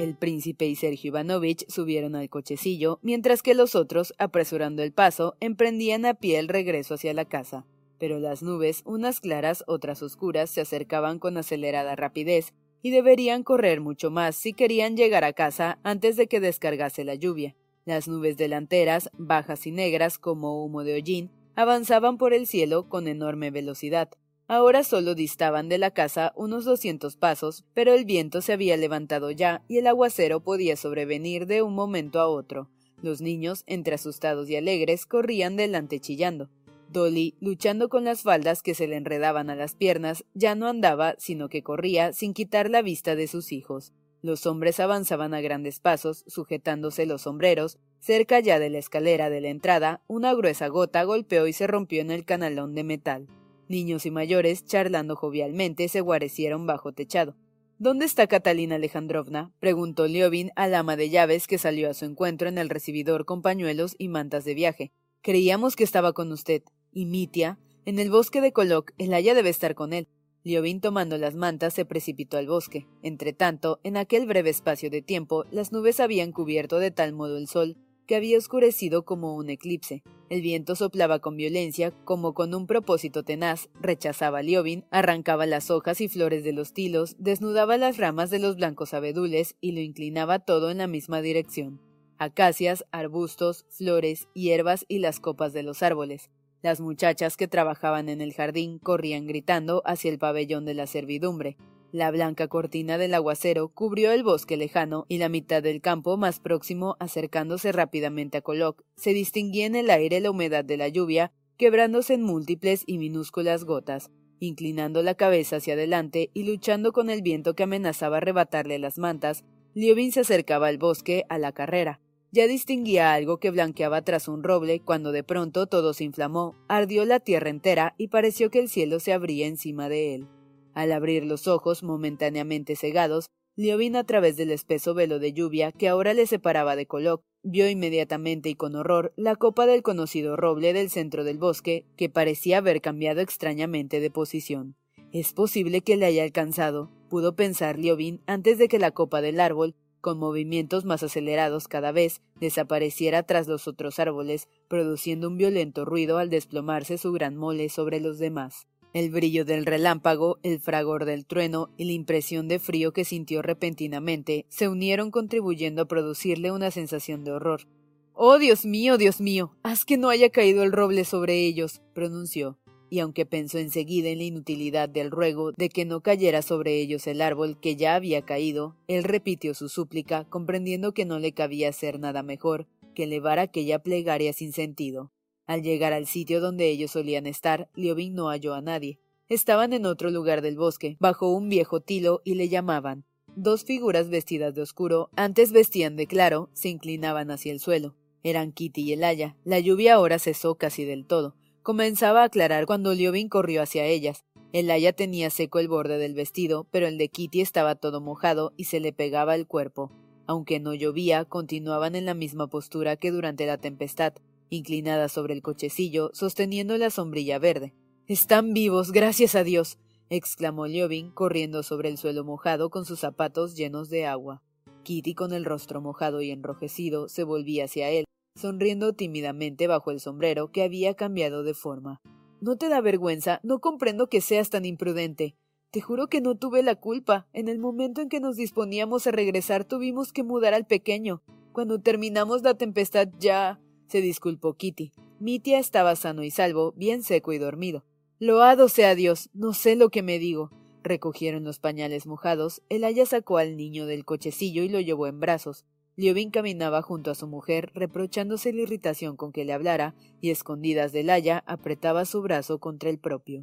El 0.00 0.16
príncipe 0.16 0.66
y 0.66 0.76
Sergio 0.76 1.08
Ivanovich 1.08 1.64
subieron 1.68 2.14
al 2.14 2.28
cochecillo, 2.28 2.98
mientras 3.02 3.42
que 3.42 3.54
los 3.54 3.74
otros, 3.74 4.12
apresurando 4.18 4.82
el 4.82 4.92
paso, 4.92 5.36
emprendían 5.40 6.04
a 6.04 6.14
pie 6.14 6.38
el 6.38 6.48
regreso 6.48 6.94
hacia 6.94 7.14
la 7.14 7.24
casa 7.24 7.64
pero 7.98 8.18
las 8.18 8.42
nubes, 8.42 8.82
unas 8.84 9.20
claras, 9.20 9.64
otras 9.66 10.02
oscuras, 10.02 10.50
se 10.50 10.60
acercaban 10.60 11.18
con 11.18 11.36
acelerada 11.36 11.96
rapidez, 11.96 12.54
y 12.82 12.90
deberían 12.90 13.42
correr 13.42 13.80
mucho 13.80 14.10
más 14.10 14.36
si 14.36 14.52
querían 14.52 14.96
llegar 14.96 15.24
a 15.24 15.32
casa 15.32 15.78
antes 15.82 16.16
de 16.16 16.28
que 16.28 16.40
descargase 16.40 17.04
la 17.04 17.14
lluvia. 17.14 17.56
Las 17.84 18.06
nubes 18.06 18.36
delanteras, 18.36 19.10
bajas 19.14 19.66
y 19.66 19.72
negras 19.72 20.18
como 20.18 20.64
humo 20.64 20.84
de 20.84 20.94
hollín, 20.94 21.30
avanzaban 21.56 22.18
por 22.18 22.34
el 22.34 22.46
cielo 22.46 22.88
con 22.88 23.08
enorme 23.08 23.50
velocidad. 23.50 24.10
Ahora 24.46 24.84
solo 24.84 25.14
distaban 25.14 25.68
de 25.68 25.78
la 25.78 25.90
casa 25.90 26.32
unos 26.36 26.64
doscientos 26.64 27.16
pasos, 27.16 27.64
pero 27.74 27.92
el 27.92 28.04
viento 28.04 28.40
se 28.40 28.52
había 28.52 28.76
levantado 28.76 29.30
ya 29.30 29.62
y 29.68 29.78
el 29.78 29.86
aguacero 29.86 30.40
podía 30.40 30.76
sobrevenir 30.76 31.46
de 31.46 31.62
un 31.62 31.74
momento 31.74 32.20
a 32.20 32.28
otro. 32.28 32.70
Los 33.02 33.20
niños, 33.20 33.62
entre 33.66 33.94
asustados 33.94 34.48
y 34.48 34.56
alegres, 34.56 35.04
corrían 35.04 35.56
delante 35.56 36.00
chillando. 36.00 36.48
Dolly, 36.90 37.34
luchando 37.40 37.88
con 37.88 38.04
las 38.04 38.22
faldas 38.22 38.62
que 38.62 38.74
se 38.74 38.86
le 38.86 38.96
enredaban 38.96 39.50
a 39.50 39.54
las 39.54 39.74
piernas, 39.74 40.24
ya 40.34 40.54
no 40.54 40.66
andaba, 40.66 41.14
sino 41.18 41.48
que 41.48 41.62
corría 41.62 42.12
sin 42.12 42.32
quitar 42.32 42.70
la 42.70 42.82
vista 42.82 43.14
de 43.14 43.28
sus 43.28 43.52
hijos. 43.52 43.92
Los 44.20 44.46
hombres 44.46 44.80
avanzaban 44.80 45.32
a 45.32 45.40
grandes 45.40 45.78
pasos, 45.78 46.24
sujetándose 46.26 47.06
los 47.06 47.22
sombreros. 47.22 47.78
Cerca 48.00 48.40
ya 48.40 48.58
de 48.58 48.70
la 48.70 48.78
escalera 48.78 49.30
de 49.30 49.40
la 49.40 49.48
entrada, 49.48 50.02
una 50.08 50.34
gruesa 50.34 50.68
gota 50.68 51.04
golpeó 51.04 51.46
y 51.46 51.52
se 51.52 51.66
rompió 51.66 52.00
en 52.00 52.10
el 52.10 52.24
canalón 52.24 52.74
de 52.74 52.84
metal. 52.84 53.28
Niños 53.68 54.06
y 54.06 54.10
mayores, 54.10 54.64
charlando 54.64 55.14
jovialmente, 55.14 55.88
se 55.88 56.00
guarecieron 56.00 56.66
bajo 56.66 56.92
techado. 56.92 57.36
¿Dónde 57.78 58.06
está 58.06 58.26
Catalina 58.26 58.74
Alejandrovna? 58.74 59.52
preguntó 59.60 60.08
Liovin 60.08 60.50
al 60.56 60.74
ama 60.74 60.96
de 60.96 61.10
llaves 61.10 61.46
que 61.46 61.58
salió 61.58 61.88
a 61.88 61.94
su 61.94 62.06
encuentro 62.06 62.48
en 62.48 62.58
el 62.58 62.70
recibidor 62.70 63.24
con 63.24 63.40
pañuelos 63.40 63.94
y 63.98 64.08
mantas 64.08 64.44
de 64.44 64.54
viaje. 64.54 64.92
Creíamos 65.22 65.76
que 65.76 65.84
estaba 65.84 66.12
con 66.12 66.32
usted. 66.32 66.62
Y 66.92 67.06
Mitia, 67.06 67.58
en 67.84 67.98
el 67.98 68.10
bosque 68.10 68.40
de 68.40 68.52
Coloc, 68.52 68.92
el 68.98 69.14
haya 69.14 69.34
debe 69.34 69.50
estar 69.50 69.74
con 69.74 69.92
él. 69.92 70.08
Liovin 70.44 70.80
tomando 70.80 71.18
las 71.18 71.34
mantas 71.34 71.74
se 71.74 71.84
precipitó 71.84 72.36
al 72.38 72.46
bosque. 72.46 72.86
Entretanto, 73.02 73.80
en 73.82 73.96
aquel 73.96 74.26
breve 74.26 74.50
espacio 74.50 74.90
de 74.90 75.02
tiempo, 75.02 75.44
las 75.50 75.72
nubes 75.72 76.00
habían 76.00 76.32
cubierto 76.32 76.78
de 76.78 76.90
tal 76.90 77.12
modo 77.12 77.36
el 77.36 77.48
sol 77.48 77.76
que 78.08 78.16
había 78.16 78.38
oscurecido 78.38 79.04
como 79.04 79.36
un 79.36 79.50
eclipse. 79.50 80.02
El 80.30 80.40
viento 80.40 80.74
soplaba 80.74 81.18
con 81.20 81.36
violencia, 81.36 81.90
como 82.04 82.32
con 82.32 82.54
un 82.54 82.66
propósito 82.66 83.22
tenaz, 83.22 83.68
rechazaba 83.80 84.38
a 84.38 84.42
Liovin, 84.42 84.86
arrancaba 84.90 85.44
las 85.44 85.70
hojas 85.70 86.00
y 86.00 86.08
flores 86.08 86.42
de 86.42 86.54
los 86.54 86.72
tilos, 86.72 87.16
desnudaba 87.18 87.76
las 87.76 87.98
ramas 87.98 88.30
de 88.30 88.38
los 88.38 88.56
blancos 88.56 88.94
abedules 88.94 89.56
y 89.60 89.72
lo 89.72 89.80
inclinaba 89.80 90.38
todo 90.38 90.70
en 90.70 90.78
la 90.78 90.86
misma 90.86 91.20
dirección. 91.20 91.82
Acacias, 92.16 92.84
arbustos, 92.90 93.66
flores, 93.68 94.28
hierbas 94.34 94.86
y 94.88 94.98
las 94.98 95.20
copas 95.20 95.52
de 95.52 95.62
los 95.62 95.82
árboles. 95.82 96.30
Las 96.60 96.80
muchachas 96.80 97.36
que 97.36 97.46
trabajaban 97.46 98.08
en 98.08 98.20
el 98.20 98.32
jardín 98.32 98.78
corrían 98.78 99.26
gritando 99.26 99.82
hacia 99.84 100.10
el 100.10 100.18
pabellón 100.18 100.64
de 100.64 100.74
la 100.74 100.86
servidumbre. 100.86 101.56
La 101.92 102.10
blanca 102.10 102.48
cortina 102.48 102.98
del 102.98 103.14
aguacero 103.14 103.68
cubrió 103.68 104.12
el 104.12 104.22
bosque 104.22 104.56
lejano 104.56 105.06
y 105.08 105.18
la 105.18 105.28
mitad 105.28 105.62
del 105.62 105.80
campo 105.80 106.16
más 106.16 106.40
próximo, 106.40 106.96
acercándose 106.98 107.72
rápidamente 107.72 108.38
a 108.38 108.42
Coloc, 108.42 108.82
se 108.96 109.14
distinguía 109.14 109.66
en 109.66 109.76
el 109.76 109.88
aire 109.88 110.20
la 110.20 110.30
humedad 110.30 110.64
de 110.64 110.76
la 110.76 110.88
lluvia, 110.88 111.32
quebrándose 111.56 112.14
en 112.14 112.22
múltiples 112.22 112.82
y 112.86 112.98
minúsculas 112.98 113.64
gotas. 113.64 114.10
Inclinando 114.40 115.02
la 115.02 115.14
cabeza 115.14 115.56
hacia 115.56 115.74
adelante 115.74 116.30
y 116.34 116.42
luchando 116.42 116.92
con 116.92 117.08
el 117.08 117.22
viento 117.22 117.54
que 117.54 117.62
amenazaba 117.62 118.18
arrebatarle 118.18 118.78
las 118.78 118.98
mantas, 118.98 119.44
Liovin 119.74 120.12
se 120.12 120.20
acercaba 120.20 120.66
al 120.66 120.78
bosque 120.78 121.24
a 121.28 121.38
la 121.38 121.52
carrera. 121.52 122.00
Ya 122.30 122.46
distinguía 122.46 123.14
algo 123.14 123.38
que 123.38 123.50
blanqueaba 123.50 124.02
tras 124.02 124.28
un 124.28 124.42
roble 124.42 124.80
cuando 124.80 125.12
de 125.12 125.24
pronto 125.24 125.66
todo 125.66 125.94
se 125.94 126.04
inflamó, 126.04 126.54
ardió 126.68 127.06
la 127.06 127.20
tierra 127.20 127.48
entera 127.48 127.94
y 127.96 128.08
pareció 128.08 128.50
que 128.50 128.58
el 128.58 128.68
cielo 128.68 129.00
se 129.00 129.14
abría 129.14 129.46
encima 129.46 129.88
de 129.88 130.14
él. 130.14 130.26
Al 130.74 130.92
abrir 130.92 131.24
los 131.24 131.48
ojos 131.48 131.82
momentáneamente 131.82 132.76
cegados, 132.76 133.30
Liovin 133.56 133.96
a 133.96 134.04
través 134.04 134.36
del 134.36 134.50
espeso 134.50 134.94
velo 134.94 135.18
de 135.18 135.32
lluvia 135.32 135.72
que 135.72 135.88
ahora 135.88 136.12
le 136.14 136.26
separaba 136.26 136.76
de 136.76 136.86
Coloc, 136.86 137.22
vio 137.42 137.68
inmediatamente 137.68 138.50
y 138.50 138.54
con 138.54 138.76
horror 138.76 139.12
la 139.16 139.34
copa 139.34 139.66
del 139.66 139.82
conocido 139.82 140.36
roble 140.36 140.72
del 140.74 140.90
centro 140.90 141.24
del 141.24 141.38
bosque, 141.38 141.86
que 141.96 142.10
parecía 142.10 142.58
haber 142.58 142.80
cambiado 142.82 143.20
extrañamente 143.20 144.00
de 144.00 144.10
posición. 144.10 144.76
Es 145.12 145.32
posible 145.32 145.80
que 145.80 145.96
le 145.96 146.04
haya 146.04 146.22
alcanzado, 146.22 146.90
pudo 147.08 147.34
pensar 147.34 147.78
Liovin 147.78 148.20
antes 148.26 148.58
de 148.58 148.68
que 148.68 148.78
la 148.78 148.90
copa 148.90 149.22
del 149.22 149.40
árbol 149.40 149.74
con 150.00 150.18
movimientos 150.18 150.84
más 150.84 151.02
acelerados 151.02 151.68
cada 151.68 151.92
vez, 151.92 152.20
desapareciera 152.40 153.22
tras 153.22 153.48
los 153.48 153.68
otros 153.68 153.98
árboles, 153.98 154.48
produciendo 154.68 155.28
un 155.28 155.36
violento 155.36 155.84
ruido 155.84 156.18
al 156.18 156.30
desplomarse 156.30 156.98
su 156.98 157.12
gran 157.12 157.36
mole 157.36 157.68
sobre 157.68 158.00
los 158.00 158.18
demás. 158.18 158.66
El 158.94 159.10
brillo 159.10 159.44
del 159.44 159.66
relámpago, 159.66 160.38
el 160.42 160.60
fragor 160.60 161.04
del 161.04 161.26
trueno 161.26 161.70
y 161.76 161.84
la 161.84 161.92
impresión 161.92 162.48
de 162.48 162.58
frío 162.58 162.92
que 162.92 163.04
sintió 163.04 163.42
repentinamente 163.42 164.46
se 164.48 164.68
unieron 164.68 165.10
contribuyendo 165.10 165.82
a 165.82 165.88
producirle 165.88 166.52
una 166.52 166.70
sensación 166.70 167.22
de 167.24 167.32
horror. 167.32 167.68
Oh, 168.14 168.38
Dios 168.38 168.64
mío, 168.64 168.96
Dios 168.96 169.20
mío, 169.20 169.54
haz 169.62 169.84
que 169.84 169.98
no 169.98 170.08
haya 170.08 170.30
caído 170.30 170.62
el 170.62 170.72
roble 170.72 171.04
sobre 171.04 171.44
ellos, 171.44 171.82
pronunció 171.94 172.58
y 172.90 173.00
aunque 173.00 173.26
pensó 173.26 173.58
enseguida 173.58 174.08
en 174.08 174.18
la 174.18 174.24
inutilidad 174.24 174.88
del 174.88 175.10
ruego 175.10 175.52
de 175.52 175.68
que 175.68 175.84
no 175.84 176.00
cayera 176.00 176.42
sobre 176.42 176.80
ellos 176.80 177.06
el 177.06 177.20
árbol 177.20 177.58
que 177.60 177.76
ya 177.76 177.94
había 177.94 178.22
caído, 178.22 178.76
él 178.86 179.04
repitió 179.04 179.54
su 179.54 179.68
súplica, 179.68 180.24
comprendiendo 180.24 180.92
que 180.92 181.04
no 181.04 181.18
le 181.18 181.32
cabía 181.32 181.68
hacer 181.68 181.98
nada 181.98 182.22
mejor 182.22 182.66
que 182.98 183.04
elevar 183.04 183.38
aquella 183.38 183.78
plegaria 183.78 184.32
sin 184.32 184.52
sentido. 184.52 185.12
Al 185.46 185.62
llegar 185.62 185.92
al 185.92 186.08
sitio 186.08 186.40
donde 186.40 186.68
ellos 186.68 186.90
solían 186.90 187.26
estar, 187.26 187.70
Liobin 187.76 188.14
no 188.14 188.28
halló 188.28 188.54
a 188.54 188.60
nadie. 188.60 188.98
Estaban 189.28 189.72
en 189.72 189.86
otro 189.86 190.10
lugar 190.10 190.42
del 190.42 190.56
bosque, 190.56 190.96
bajo 190.98 191.32
un 191.32 191.48
viejo 191.48 191.80
tilo, 191.80 192.22
y 192.24 192.34
le 192.34 192.48
llamaban. 192.48 193.04
Dos 193.36 193.62
figuras 193.64 194.10
vestidas 194.10 194.54
de 194.56 194.62
oscuro, 194.62 195.10
antes 195.14 195.52
vestían 195.52 195.94
de 195.94 196.08
claro, 196.08 196.50
se 196.54 196.70
inclinaban 196.70 197.30
hacia 197.30 197.52
el 197.52 197.60
suelo. 197.60 197.94
Eran 198.24 198.50
Kitty 198.50 198.82
y 198.82 198.92
Elaya. 198.94 199.36
La 199.44 199.60
lluvia 199.60 199.94
ahora 199.94 200.18
cesó 200.18 200.56
casi 200.56 200.84
del 200.84 201.06
todo. 201.06 201.36
Comenzaba 201.68 202.22
a 202.22 202.24
aclarar 202.24 202.64
cuando 202.64 202.94
Liobin 202.94 203.28
corrió 203.28 203.60
hacia 203.60 203.84
ellas. 203.84 204.24
El 204.54 204.70
Aya 204.70 204.94
tenía 204.94 205.28
seco 205.28 205.58
el 205.58 205.68
borde 205.68 205.98
del 205.98 206.14
vestido, 206.14 206.66
pero 206.70 206.86
el 206.86 206.96
de 206.96 207.10
Kitty 207.10 207.42
estaba 207.42 207.74
todo 207.74 208.00
mojado 208.00 208.54
y 208.56 208.64
se 208.64 208.80
le 208.80 208.94
pegaba 208.94 209.34
el 209.34 209.46
cuerpo. 209.46 209.92
Aunque 210.26 210.60
no 210.60 210.72
llovía, 210.72 211.26
continuaban 211.26 211.94
en 211.94 212.06
la 212.06 212.14
misma 212.14 212.46
postura 212.46 212.96
que 212.96 213.10
durante 213.10 213.44
la 213.44 213.58
tempestad, 213.58 214.14
inclinadas 214.48 215.12
sobre 215.12 215.34
el 215.34 215.42
cochecillo, 215.42 216.10
sosteniendo 216.14 216.78
la 216.78 216.88
sombrilla 216.88 217.38
verde. 217.38 217.74
Están 218.06 218.54
vivos, 218.54 218.90
gracias 218.90 219.34
a 219.34 219.44
Dios. 219.44 219.76
exclamó 220.08 220.66
Liobin, 220.66 221.10
corriendo 221.10 221.62
sobre 221.62 221.90
el 221.90 221.98
suelo 221.98 222.24
mojado 222.24 222.70
con 222.70 222.86
sus 222.86 223.00
zapatos 223.00 223.56
llenos 223.56 223.90
de 223.90 224.06
agua. 224.06 224.42
Kitty, 224.84 225.12
con 225.12 225.34
el 225.34 225.44
rostro 225.44 225.82
mojado 225.82 226.22
y 226.22 226.30
enrojecido, 226.30 227.10
se 227.10 227.24
volvía 227.24 227.66
hacia 227.66 227.90
él, 227.90 228.06
sonriendo 228.38 228.92
tímidamente 228.94 229.66
bajo 229.66 229.90
el 229.90 230.00
sombrero 230.00 230.50
que 230.50 230.62
había 230.62 230.94
cambiado 230.94 231.42
de 231.42 231.54
forma. 231.54 232.00
¿No 232.40 232.56
te 232.56 232.68
da 232.68 232.80
vergüenza? 232.80 233.40
No 233.42 233.58
comprendo 233.58 234.08
que 234.08 234.20
seas 234.20 234.48
tan 234.48 234.64
imprudente. 234.64 235.34
Te 235.70 235.80
juro 235.80 236.06
que 236.06 236.20
no 236.20 236.36
tuve 236.36 236.62
la 236.62 236.76
culpa. 236.76 237.26
En 237.32 237.48
el 237.48 237.58
momento 237.58 238.00
en 238.00 238.08
que 238.08 238.20
nos 238.20 238.36
disponíamos 238.36 239.06
a 239.06 239.10
regresar 239.10 239.64
tuvimos 239.64 240.12
que 240.12 240.22
mudar 240.22 240.54
al 240.54 240.66
pequeño. 240.66 241.22
Cuando 241.52 241.80
terminamos 241.80 242.42
la 242.42 242.54
tempestad 242.54 243.08
ya. 243.18 243.60
se 243.88 244.00
disculpó 244.00 244.54
Kitty. 244.54 244.92
Mi 245.18 245.40
tía 245.40 245.58
estaba 245.58 245.96
sano 245.96 246.22
y 246.22 246.30
salvo, 246.30 246.72
bien 246.76 247.02
seco 247.02 247.32
y 247.32 247.38
dormido. 247.38 247.84
Loado 248.20 248.68
sea 248.68 248.94
Dios. 248.94 249.30
No 249.34 249.52
sé 249.52 249.74
lo 249.74 249.90
que 249.90 250.02
me 250.02 250.18
digo. 250.18 250.50
Recogieron 250.82 251.44
los 251.44 251.58
pañales 251.58 252.06
mojados, 252.06 252.62
el 252.68 252.84
aya 252.84 253.04
sacó 253.04 253.38
al 253.38 253.56
niño 253.56 253.86
del 253.86 254.04
cochecillo 254.04 254.62
y 254.62 254.68
lo 254.68 254.80
llevó 254.80 255.06
en 255.06 255.20
brazos. 255.20 255.66
Liobin 255.98 256.30
caminaba 256.30 256.80
junto 256.80 257.10
a 257.10 257.16
su 257.16 257.26
mujer, 257.26 257.72
reprochándose 257.74 258.52
la 258.52 258.62
irritación 258.62 259.16
con 259.16 259.32
que 259.32 259.44
le 259.44 259.52
hablara, 259.52 259.96
y 260.20 260.30
escondidas 260.30 260.92
de 260.92 261.02
Laya 261.02 261.42
apretaba 261.44 262.04
su 262.04 262.22
brazo 262.22 262.60
contra 262.60 262.88
el 262.88 263.00
propio. 263.00 263.42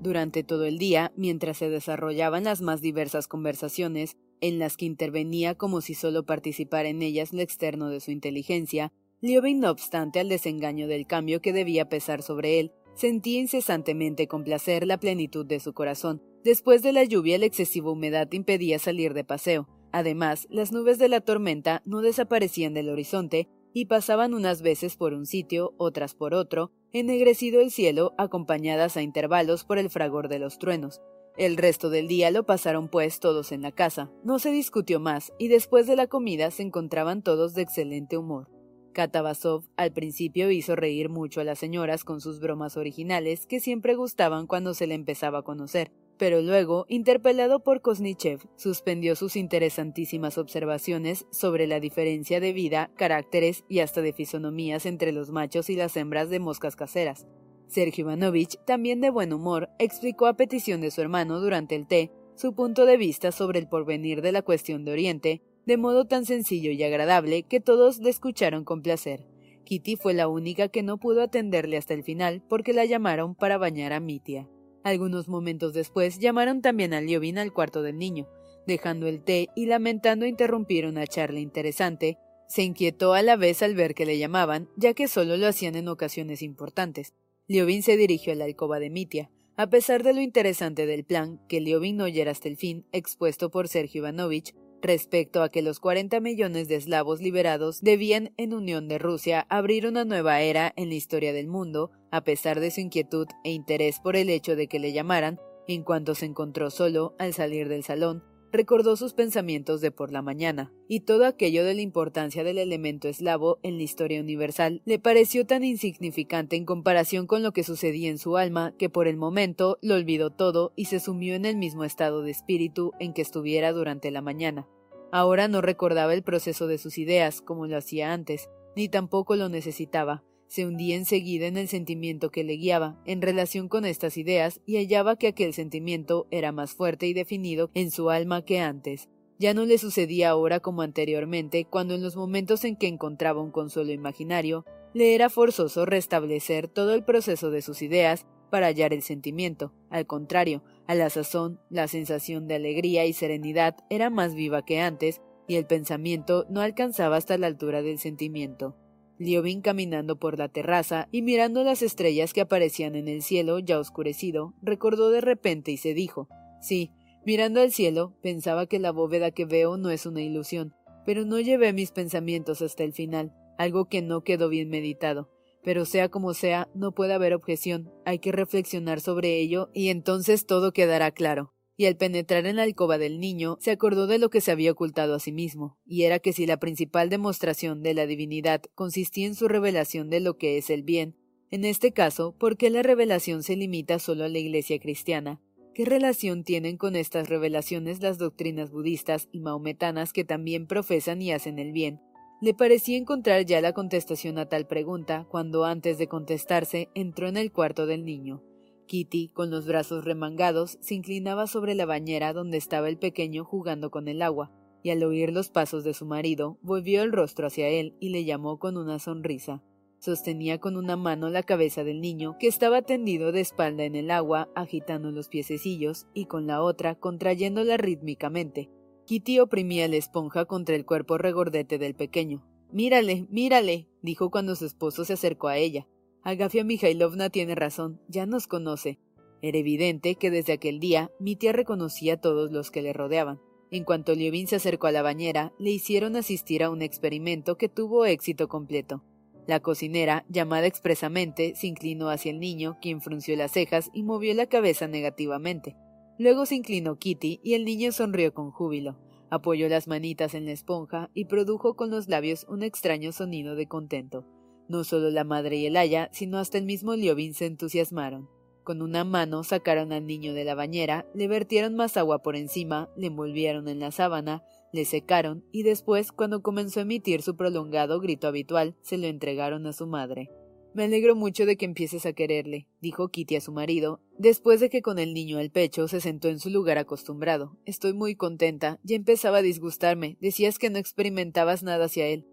Durante 0.00 0.44
todo 0.44 0.64
el 0.64 0.78
día, 0.78 1.12
mientras 1.16 1.58
se 1.58 1.68
desarrollaban 1.68 2.44
las 2.44 2.62
más 2.62 2.80
diversas 2.80 3.28
conversaciones, 3.28 4.16
en 4.40 4.58
las 4.58 4.76
que 4.76 4.86
intervenía 4.86 5.56
como 5.56 5.80
si 5.80 5.94
solo 5.94 6.24
participara 6.24 6.88
en 6.88 7.02
ellas 7.02 7.32
lo 7.32 7.42
externo 7.42 7.90
de 7.90 8.00
su 8.00 8.12
inteligencia, 8.12 8.92
Liobin, 9.20 9.58
no 9.58 9.70
obstante 9.70 10.20
al 10.20 10.28
desengaño 10.28 10.86
del 10.86 11.06
cambio 11.06 11.40
que 11.42 11.52
debía 11.52 11.88
pesar 11.88 12.22
sobre 12.22 12.60
él, 12.60 12.72
sentía 12.94 13.40
incesantemente 13.40 14.28
con 14.28 14.44
placer 14.44 14.86
la 14.86 14.98
plenitud 14.98 15.44
de 15.44 15.60
su 15.60 15.74
corazón. 15.74 16.22
Después 16.44 16.82
de 16.82 16.92
la 16.92 17.02
lluvia, 17.02 17.36
la 17.36 17.46
excesiva 17.46 17.90
humedad 17.90 18.28
impedía 18.32 18.78
salir 18.78 19.12
de 19.12 19.24
paseo. 19.24 19.68
Además, 19.90 20.46
las 20.50 20.72
nubes 20.72 20.98
de 20.98 21.08
la 21.08 21.20
tormenta 21.20 21.82
no 21.84 22.00
desaparecían 22.00 22.74
del 22.74 22.88
horizonte 22.88 23.48
y 23.72 23.86
pasaban 23.86 24.34
unas 24.34 24.62
veces 24.62 24.96
por 24.96 25.14
un 25.14 25.26
sitio, 25.26 25.74
otras 25.76 26.14
por 26.14 26.34
otro, 26.34 26.72
ennegrecido 26.92 27.60
el 27.60 27.70
cielo, 27.70 28.14
acompañadas 28.18 28.96
a 28.96 29.02
intervalos 29.02 29.64
por 29.64 29.78
el 29.78 29.90
fragor 29.90 30.28
de 30.28 30.38
los 30.38 30.58
truenos. 30.58 31.00
El 31.36 31.56
resto 31.56 31.88
del 31.88 32.08
día 32.08 32.30
lo 32.30 32.44
pasaron 32.46 32.88
pues 32.88 33.20
todos 33.20 33.52
en 33.52 33.62
la 33.62 33.70
casa, 33.70 34.10
no 34.24 34.38
se 34.38 34.50
discutió 34.50 34.98
más, 34.98 35.32
y 35.38 35.48
después 35.48 35.86
de 35.86 35.94
la 35.94 36.08
comida 36.08 36.50
se 36.50 36.62
encontraban 36.62 37.22
todos 37.22 37.54
de 37.54 37.62
excelente 37.62 38.16
humor. 38.16 38.48
Katavasov 38.92 39.64
al 39.76 39.92
principio 39.92 40.50
hizo 40.50 40.74
reír 40.74 41.08
mucho 41.08 41.40
a 41.40 41.44
las 41.44 41.60
señoras 41.60 42.02
con 42.02 42.20
sus 42.20 42.40
bromas 42.40 42.76
originales 42.76 43.46
que 43.46 43.60
siempre 43.60 43.94
gustaban 43.94 44.48
cuando 44.48 44.74
se 44.74 44.88
le 44.88 44.94
empezaba 44.94 45.38
a 45.38 45.42
conocer, 45.42 45.92
pero 46.18 46.42
luego, 46.42 46.84
interpelado 46.88 47.60
por 47.60 47.80
Kosnichev, 47.80 48.40
suspendió 48.56 49.14
sus 49.14 49.36
interesantísimas 49.36 50.36
observaciones 50.36 51.26
sobre 51.30 51.66
la 51.66 51.80
diferencia 51.80 52.40
de 52.40 52.52
vida, 52.52 52.90
caracteres 52.96 53.64
y 53.68 53.78
hasta 53.78 54.02
de 54.02 54.12
fisonomías 54.12 54.84
entre 54.84 55.12
los 55.12 55.30
machos 55.30 55.70
y 55.70 55.76
las 55.76 55.96
hembras 55.96 56.28
de 56.28 56.40
moscas 56.40 56.76
caseras. 56.76 57.26
Sergio 57.68 58.02
Ivanovich, 58.02 58.58
también 58.64 59.00
de 59.00 59.10
buen 59.10 59.32
humor, 59.32 59.68
explicó 59.78 60.26
a 60.26 60.36
petición 60.36 60.80
de 60.80 60.90
su 60.90 61.00
hermano 61.00 61.40
durante 61.40 61.76
el 61.76 61.86
té 61.86 62.10
su 62.34 62.54
punto 62.54 62.86
de 62.86 62.96
vista 62.96 63.32
sobre 63.32 63.58
el 63.58 63.68
porvenir 63.68 64.22
de 64.22 64.32
la 64.32 64.42
cuestión 64.42 64.84
de 64.84 64.92
Oriente, 64.92 65.42
de 65.66 65.76
modo 65.76 66.06
tan 66.06 66.24
sencillo 66.24 66.70
y 66.70 66.82
agradable 66.82 67.42
que 67.42 67.60
todos 67.60 67.98
le 67.98 68.10
escucharon 68.10 68.64
con 68.64 68.80
placer. 68.80 69.26
Kitty 69.64 69.96
fue 69.96 70.14
la 70.14 70.28
única 70.28 70.68
que 70.68 70.82
no 70.82 70.98
pudo 70.98 71.20
atenderle 71.20 71.76
hasta 71.76 71.94
el 71.94 72.04
final 72.04 72.42
porque 72.48 72.72
la 72.72 72.86
llamaron 72.86 73.34
para 73.34 73.58
bañar 73.58 73.92
a 73.92 74.00
Mitia. 74.00 74.48
Algunos 74.84 75.28
momentos 75.28 75.72
después 75.74 76.18
llamaron 76.18 76.62
también 76.62 76.94
a 76.94 77.00
Liobin 77.00 77.38
al 77.38 77.52
cuarto 77.52 77.82
del 77.82 77.98
niño. 77.98 78.28
Dejando 78.66 79.06
el 79.06 79.22
té 79.22 79.48
y 79.56 79.66
lamentando 79.66 80.26
interrumpir 80.26 80.86
una 80.86 81.06
charla 81.06 81.40
interesante, 81.40 82.18
se 82.48 82.62
inquietó 82.62 83.12
a 83.14 83.22
la 83.22 83.36
vez 83.36 83.62
al 83.62 83.74
ver 83.74 83.94
que 83.94 84.06
le 84.06 84.18
llamaban, 84.18 84.68
ya 84.76 84.94
que 84.94 85.08
solo 85.08 85.36
lo 85.36 85.46
hacían 85.46 85.74
en 85.76 85.88
ocasiones 85.88 86.42
importantes. 86.42 87.14
Liobin 87.46 87.82
se 87.82 87.96
dirigió 87.96 88.32
a 88.32 88.36
la 88.36 88.44
alcoba 88.44 88.78
de 88.78 88.90
Mitia. 88.90 89.30
A 89.56 89.68
pesar 89.68 90.02
de 90.02 90.14
lo 90.14 90.20
interesante 90.20 90.86
del 90.86 91.04
plan, 91.04 91.40
que 91.48 91.60
Liobin 91.60 91.96
no 91.96 92.04
oyera 92.04 92.30
hasta 92.30 92.48
el 92.48 92.56
fin, 92.56 92.86
expuesto 92.92 93.50
por 93.50 93.68
Sergio 93.68 94.00
Ivanovich, 94.00 94.54
respecto 94.82 95.42
a 95.42 95.48
que 95.48 95.62
los 95.62 95.80
40 95.80 96.20
millones 96.20 96.68
de 96.68 96.76
eslavos 96.76 97.20
liberados 97.20 97.80
debían, 97.80 98.32
en 98.36 98.54
unión 98.54 98.88
de 98.88 98.98
Rusia, 98.98 99.46
abrir 99.48 99.86
una 99.86 100.04
nueva 100.04 100.40
era 100.40 100.72
en 100.76 100.88
la 100.88 100.94
historia 100.94 101.32
del 101.32 101.48
mundo, 101.48 101.90
a 102.10 102.22
pesar 102.22 102.60
de 102.60 102.70
su 102.70 102.80
inquietud 102.80 103.26
e 103.44 103.52
interés 103.52 104.00
por 104.00 104.16
el 104.16 104.30
hecho 104.30 104.56
de 104.56 104.66
que 104.68 104.78
le 104.78 104.92
llamaran, 104.92 105.40
en 105.66 105.82
cuanto 105.82 106.14
se 106.14 106.26
encontró 106.26 106.70
solo 106.70 107.14
al 107.18 107.34
salir 107.34 107.68
del 107.68 107.84
salón, 107.84 108.24
recordó 108.52 108.96
sus 108.96 109.12
pensamientos 109.12 109.80
de 109.80 109.90
por 109.90 110.10
la 110.10 110.22
mañana, 110.22 110.72
y 110.88 111.00
todo 111.00 111.26
aquello 111.26 111.64
de 111.64 111.74
la 111.74 111.82
importancia 111.82 112.44
del 112.44 112.58
elemento 112.58 113.08
eslavo 113.08 113.58
en 113.62 113.76
la 113.76 113.82
historia 113.82 114.20
universal 114.20 114.82
le 114.84 114.98
pareció 114.98 115.46
tan 115.46 115.64
insignificante 115.64 116.56
en 116.56 116.64
comparación 116.64 117.26
con 117.26 117.42
lo 117.42 117.52
que 117.52 117.64
sucedía 117.64 118.10
en 118.10 118.18
su 118.18 118.36
alma 118.36 118.74
que 118.78 118.88
por 118.88 119.08
el 119.08 119.16
momento 119.16 119.78
lo 119.82 119.94
olvidó 119.94 120.30
todo 120.30 120.72
y 120.76 120.86
se 120.86 121.00
sumió 121.00 121.34
en 121.34 121.44
el 121.44 121.56
mismo 121.56 121.84
estado 121.84 122.22
de 122.22 122.30
espíritu 122.30 122.92
en 122.98 123.12
que 123.12 123.22
estuviera 123.22 123.72
durante 123.72 124.10
la 124.10 124.22
mañana. 124.22 124.66
Ahora 125.10 125.48
no 125.48 125.60
recordaba 125.60 126.14
el 126.14 126.22
proceso 126.22 126.66
de 126.66 126.78
sus 126.78 126.98
ideas 126.98 127.40
como 127.40 127.66
lo 127.66 127.76
hacía 127.76 128.12
antes, 128.12 128.48
ni 128.76 128.88
tampoco 128.88 129.36
lo 129.36 129.48
necesitaba, 129.48 130.22
se 130.48 130.66
hundía 130.66 130.96
enseguida 130.96 131.46
en 131.46 131.56
el 131.56 131.68
sentimiento 131.68 132.30
que 132.30 132.42
le 132.42 132.54
guiaba 132.54 133.00
en 133.04 133.22
relación 133.22 133.68
con 133.68 133.84
estas 133.84 134.16
ideas 134.16 134.60
y 134.66 134.76
hallaba 134.76 135.16
que 135.16 135.28
aquel 135.28 135.54
sentimiento 135.54 136.26
era 136.30 136.50
más 136.52 136.72
fuerte 136.72 137.06
y 137.06 137.12
definido 137.12 137.70
en 137.74 137.90
su 137.90 138.10
alma 138.10 138.44
que 138.44 138.58
antes. 138.58 139.08
Ya 139.38 139.54
no 139.54 139.64
le 139.64 139.78
sucedía 139.78 140.30
ahora 140.30 140.58
como 140.58 140.82
anteriormente, 140.82 141.64
cuando 141.64 141.94
en 141.94 142.02
los 142.02 142.16
momentos 142.16 142.64
en 142.64 142.74
que 142.74 142.88
encontraba 142.88 143.40
un 143.40 143.52
consuelo 143.52 143.92
imaginario, 143.92 144.64
le 144.94 145.14
era 145.14 145.30
forzoso 145.30 145.86
restablecer 145.86 146.66
todo 146.66 146.94
el 146.94 147.04
proceso 147.04 147.50
de 147.50 147.62
sus 147.62 147.82
ideas 147.82 148.26
para 148.50 148.66
hallar 148.66 148.92
el 148.92 149.02
sentimiento. 149.02 149.72
Al 149.90 150.06
contrario, 150.06 150.64
a 150.88 150.94
la 150.94 151.10
sazón, 151.10 151.60
la 151.70 151.86
sensación 151.86 152.48
de 152.48 152.56
alegría 152.56 153.04
y 153.04 153.12
serenidad 153.12 153.76
era 153.90 154.10
más 154.10 154.34
viva 154.34 154.64
que 154.64 154.80
antes, 154.80 155.20
y 155.46 155.56
el 155.56 155.66
pensamiento 155.66 156.46
no 156.50 156.60
alcanzaba 156.60 157.16
hasta 157.16 157.38
la 157.38 157.46
altura 157.46 157.82
del 157.82 157.98
sentimiento. 157.98 158.76
Liobin 159.18 159.62
caminando 159.62 160.18
por 160.18 160.38
la 160.38 160.48
terraza 160.48 161.08
y 161.10 161.22
mirando 161.22 161.64
las 161.64 161.82
estrellas 161.82 162.32
que 162.32 162.40
aparecían 162.40 162.94
en 162.94 163.08
el 163.08 163.22
cielo 163.22 163.58
ya 163.58 163.78
oscurecido, 163.78 164.54
recordó 164.62 165.10
de 165.10 165.20
repente 165.20 165.72
y 165.72 165.76
se 165.76 165.94
dijo 165.94 166.28
Sí, 166.60 166.92
mirando 167.24 167.60
al 167.60 167.72
cielo, 167.72 168.16
pensaba 168.22 168.66
que 168.66 168.78
la 168.78 168.92
bóveda 168.92 169.30
que 169.30 169.44
veo 169.44 169.76
no 169.76 169.90
es 169.90 170.06
una 170.06 170.22
ilusión, 170.22 170.74
pero 171.04 171.24
no 171.24 171.40
llevé 171.40 171.72
mis 171.72 171.90
pensamientos 171.90 172.62
hasta 172.62 172.84
el 172.84 172.92
final, 172.92 173.32
algo 173.58 173.86
que 173.86 174.02
no 174.02 174.22
quedó 174.22 174.48
bien 174.48 174.70
meditado. 174.70 175.30
Pero 175.64 175.84
sea 175.84 176.08
como 176.08 176.34
sea, 176.34 176.68
no 176.74 176.92
puede 176.92 177.14
haber 177.14 177.34
objeción, 177.34 177.92
hay 178.04 178.20
que 178.20 178.32
reflexionar 178.32 179.00
sobre 179.00 179.38
ello 179.38 179.70
y 179.74 179.88
entonces 179.88 180.46
todo 180.46 180.72
quedará 180.72 181.10
claro 181.10 181.52
y 181.78 181.86
al 181.86 181.96
penetrar 181.96 182.44
en 182.44 182.56
la 182.56 182.64
alcoba 182.64 182.98
del 182.98 183.20
niño 183.20 183.56
se 183.60 183.70
acordó 183.70 184.08
de 184.08 184.18
lo 184.18 184.30
que 184.30 184.40
se 184.40 184.50
había 184.50 184.72
ocultado 184.72 185.14
a 185.14 185.20
sí 185.20 185.30
mismo, 185.30 185.78
y 185.86 186.02
era 186.02 186.18
que 186.18 186.32
si 186.32 186.44
la 186.44 186.58
principal 186.58 187.08
demostración 187.08 187.82
de 187.82 187.94
la 187.94 188.06
divinidad 188.06 188.62
consistía 188.74 189.28
en 189.28 189.36
su 189.36 189.46
revelación 189.46 190.10
de 190.10 190.18
lo 190.18 190.36
que 190.36 190.58
es 190.58 190.70
el 190.70 190.82
bien, 190.82 191.14
en 191.50 191.64
este 191.64 191.92
caso, 191.92 192.34
¿por 192.36 192.56
qué 192.56 192.68
la 192.68 192.82
revelación 192.82 193.44
se 193.44 193.56
limita 193.56 194.00
solo 194.00 194.24
a 194.24 194.28
la 194.28 194.38
Iglesia 194.38 194.80
cristiana? 194.80 195.40
¿Qué 195.72 195.84
relación 195.84 196.42
tienen 196.42 196.76
con 196.76 196.96
estas 196.96 197.28
revelaciones 197.28 198.02
las 198.02 198.18
doctrinas 198.18 198.72
budistas 198.72 199.28
y 199.30 199.38
maometanas 199.38 200.12
que 200.12 200.24
también 200.24 200.66
profesan 200.66 201.22
y 201.22 201.30
hacen 201.30 201.60
el 201.60 201.70
bien? 201.70 202.00
Le 202.40 202.54
parecía 202.54 202.98
encontrar 202.98 203.44
ya 203.44 203.60
la 203.60 203.72
contestación 203.72 204.38
a 204.38 204.48
tal 204.48 204.66
pregunta 204.66 205.28
cuando 205.30 205.64
antes 205.64 205.96
de 205.96 206.08
contestarse 206.08 206.88
entró 206.94 207.28
en 207.28 207.36
el 207.36 207.52
cuarto 207.52 207.86
del 207.86 208.04
niño. 208.04 208.42
Kitty, 208.88 209.28
con 209.28 209.50
los 209.50 209.66
brazos 209.66 210.04
remangados, 210.04 210.78
se 210.80 210.96
inclinaba 210.96 211.46
sobre 211.46 211.76
la 211.76 211.86
bañera 211.86 212.32
donde 212.32 212.56
estaba 212.56 212.88
el 212.88 212.98
pequeño 212.98 213.44
jugando 213.44 213.92
con 213.92 214.08
el 214.08 214.22
agua, 214.22 214.50
y 214.82 214.90
al 214.90 215.04
oír 215.04 215.32
los 215.32 215.50
pasos 215.50 215.84
de 215.84 215.94
su 215.94 216.06
marido, 216.06 216.58
volvió 216.62 217.02
el 217.02 217.12
rostro 217.12 217.46
hacia 217.46 217.68
él 217.68 217.94
y 218.00 218.08
le 218.08 218.24
llamó 218.24 218.58
con 218.58 218.76
una 218.76 218.98
sonrisa. 218.98 219.62
Sostenía 220.00 220.58
con 220.58 220.76
una 220.76 220.96
mano 220.96 221.28
la 221.28 221.42
cabeza 221.42 221.84
del 221.84 222.00
niño, 222.00 222.36
que 222.38 222.48
estaba 222.48 222.82
tendido 222.82 223.30
de 223.30 223.40
espalda 223.40 223.84
en 223.84 223.94
el 223.94 224.10
agua, 224.10 224.48
agitando 224.54 225.10
los 225.10 225.28
piececillos, 225.28 226.06
y 226.14 226.26
con 226.26 226.46
la 226.46 226.62
otra 226.62 226.94
contrayéndola 226.96 227.76
rítmicamente. 227.76 228.70
Kitty 229.06 229.40
oprimía 229.40 229.88
la 229.88 229.96
esponja 229.96 230.44
contra 230.44 230.74
el 230.76 230.84
cuerpo 230.84 231.18
regordete 231.18 231.78
del 231.78 231.94
pequeño. 231.94 232.44
Mírale, 232.70 233.26
mírale, 233.30 233.88
dijo 234.02 234.30
cuando 234.30 234.54
su 234.54 234.66
esposo 234.66 235.04
se 235.04 235.14
acercó 235.14 235.48
a 235.48 235.56
ella. 235.56 235.86
Agafia 236.28 236.62
Mikhailovna 236.62 237.30
tiene 237.30 237.54
razón, 237.54 238.02
ya 238.06 238.26
nos 238.26 238.46
conoce. 238.46 238.98
Era 239.40 239.56
evidente 239.56 240.16
que 240.16 240.30
desde 240.30 240.52
aquel 240.52 240.78
día 240.78 241.10
mi 241.18 241.36
tía 241.36 241.54
reconocía 241.54 242.12
a 242.12 242.20
todos 242.20 242.52
los 242.52 242.70
que 242.70 242.82
le 242.82 242.92
rodeaban. 242.92 243.40
En 243.70 243.84
cuanto 243.84 244.14
Liovin 244.14 244.46
se 244.46 244.56
acercó 244.56 244.88
a 244.88 244.92
la 244.92 245.00
bañera, 245.00 245.54
le 245.58 245.70
hicieron 245.70 246.16
asistir 246.16 246.62
a 246.62 246.68
un 246.68 246.82
experimento 246.82 247.56
que 247.56 247.70
tuvo 247.70 248.04
éxito 248.04 248.46
completo. 248.46 249.02
La 249.46 249.60
cocinera, 249.60 250.26
llamada 250.28 250.66
expresamente, 250.66 251.54
se 251.54 251.66
inclinó 251.66 252.10
hacia 252.10 252.30
el 252.30 252.40
niño, 252.40 252.76
quien 252.82 253.00
frunció 253.00 253.34
las 253.34 253.52
cejas 253.52 253.88
y 253.94 254.02
movió 254.02 254.34
la 254.34 254.48
cabeza 254.48 254.86
negativamente. 254.86 255.76
Luego 256.18 256.44
se 256.44 256.56
inclinó 256.56 256.98
Kitty 256.98 257.40
y 257.42 257.54
el 257.54 257.64
niño 257.64 257.90
sonrió 257.90 258.34
con 258.34 258.50
júbilo. 258.50 258.98
Apoyó 259.30 259.66
las 259.70 259.88
manitas 259.88 260.34
en 260.34 260.44
la 260.44 260.52
esponja 260.52 261.08
y 261.14 261.24
produjo 261.24 261.74
con 261.74 261.88
los 261.88 262.06
labios 262.06 262.44
un 262.50 262.62
extraño 262.62 263.12
sonido 263.12 263.54
de 263.54 263.66
contento. 263.66 264.26
No 264.68 264.84
solo 264.84 265.10
la 265.10 265.24
madre 265.24 265.56
y 265.56 265.66
el 265.66 265.76
aya, 265.76 266.10
sino 266.12 266.38
hasta 266.38 266.58
el 266.58 266.64
mismo 266.64 266.94
Liobin 266.94 267.34
se 267.34 267.46
entusiasmaron. 267.46 268.28
Con 268.64 268.82
una 268.82 269.02
mano 269.02 269.44
sacaron 269.44 269.92
al 269.92 270.06
niño 270.06 270.34
de 270.34 270.44
la 270.44 270.54
bañera, 270.54 271.06
le 271.14 271.26
vertieron 271.26 271.74
más 271.74 271.96
agua 271.96 272.22
por 272.22 272.36
encima, 272.36 272.90
le 272.96 273.06
envolvieron 273.06 273.66
en 273.66 273.80
la 273.80 273.90
sábana, 273.90 274.44
le 274.74 274.84
secaron 274.84 275.42
y 275.52 275.62
después, 275.62 276.12
cuando 276.12 276.42
comenzó 276.42 276.80
a 276.80 276.82
emitir 276.82 277.22
su 277.22 277.34
prolongado 277.34 277.98
grito 277.98 278.28
habitual, 278.28 278.76
se 278.82 278.98
lo 278.98 279.06
entregaron 279.06 279.66
a 279.66 279.72
su 279.72 279.86
madre. 279.86 280.30
Me 280.74 280.84
alegro 280.84 281.16
mucho 281.16 281.46
de 281.46 281.56
que 281.56 281.64
empieces 281.64 282.04
a 282.04 282.12
quererle, 282.12 282.68
dijo 282.80 283.08
Kitty 283.08 283.36
a 283.36 283.40
su 283.40 283.52
marido, 283.52 284.02
después 284.18 284.60
de 284.60 284.68
que 284.68 284.82
con 284.82 284.98
el 284.98 285.14
niño 285.14 285.38
al 285.38 285.50
pecho 285.50 285.88
se 285.88 286.00
sentó 286.00 286.28
en 286.28 286.38
su 286.38 286.50
lugar 286.50 286.76
acostumbrado. 286.76 287.56
Estoy 287.64 287.94
muy 287.94 288.16
contenta, 288.16 288.78
ya 288.82 288.96
empezaba 288.96 289.38
a 289.38 289.42
disgustarme, 289.42 290.18
decías 290.20 290.58
que 290.58 290.68
no 290.68 290.78
experimentabas 290.78 291.62
nada 291.62 291.86
hacia 291.86 292.06
él. 292.06 292.26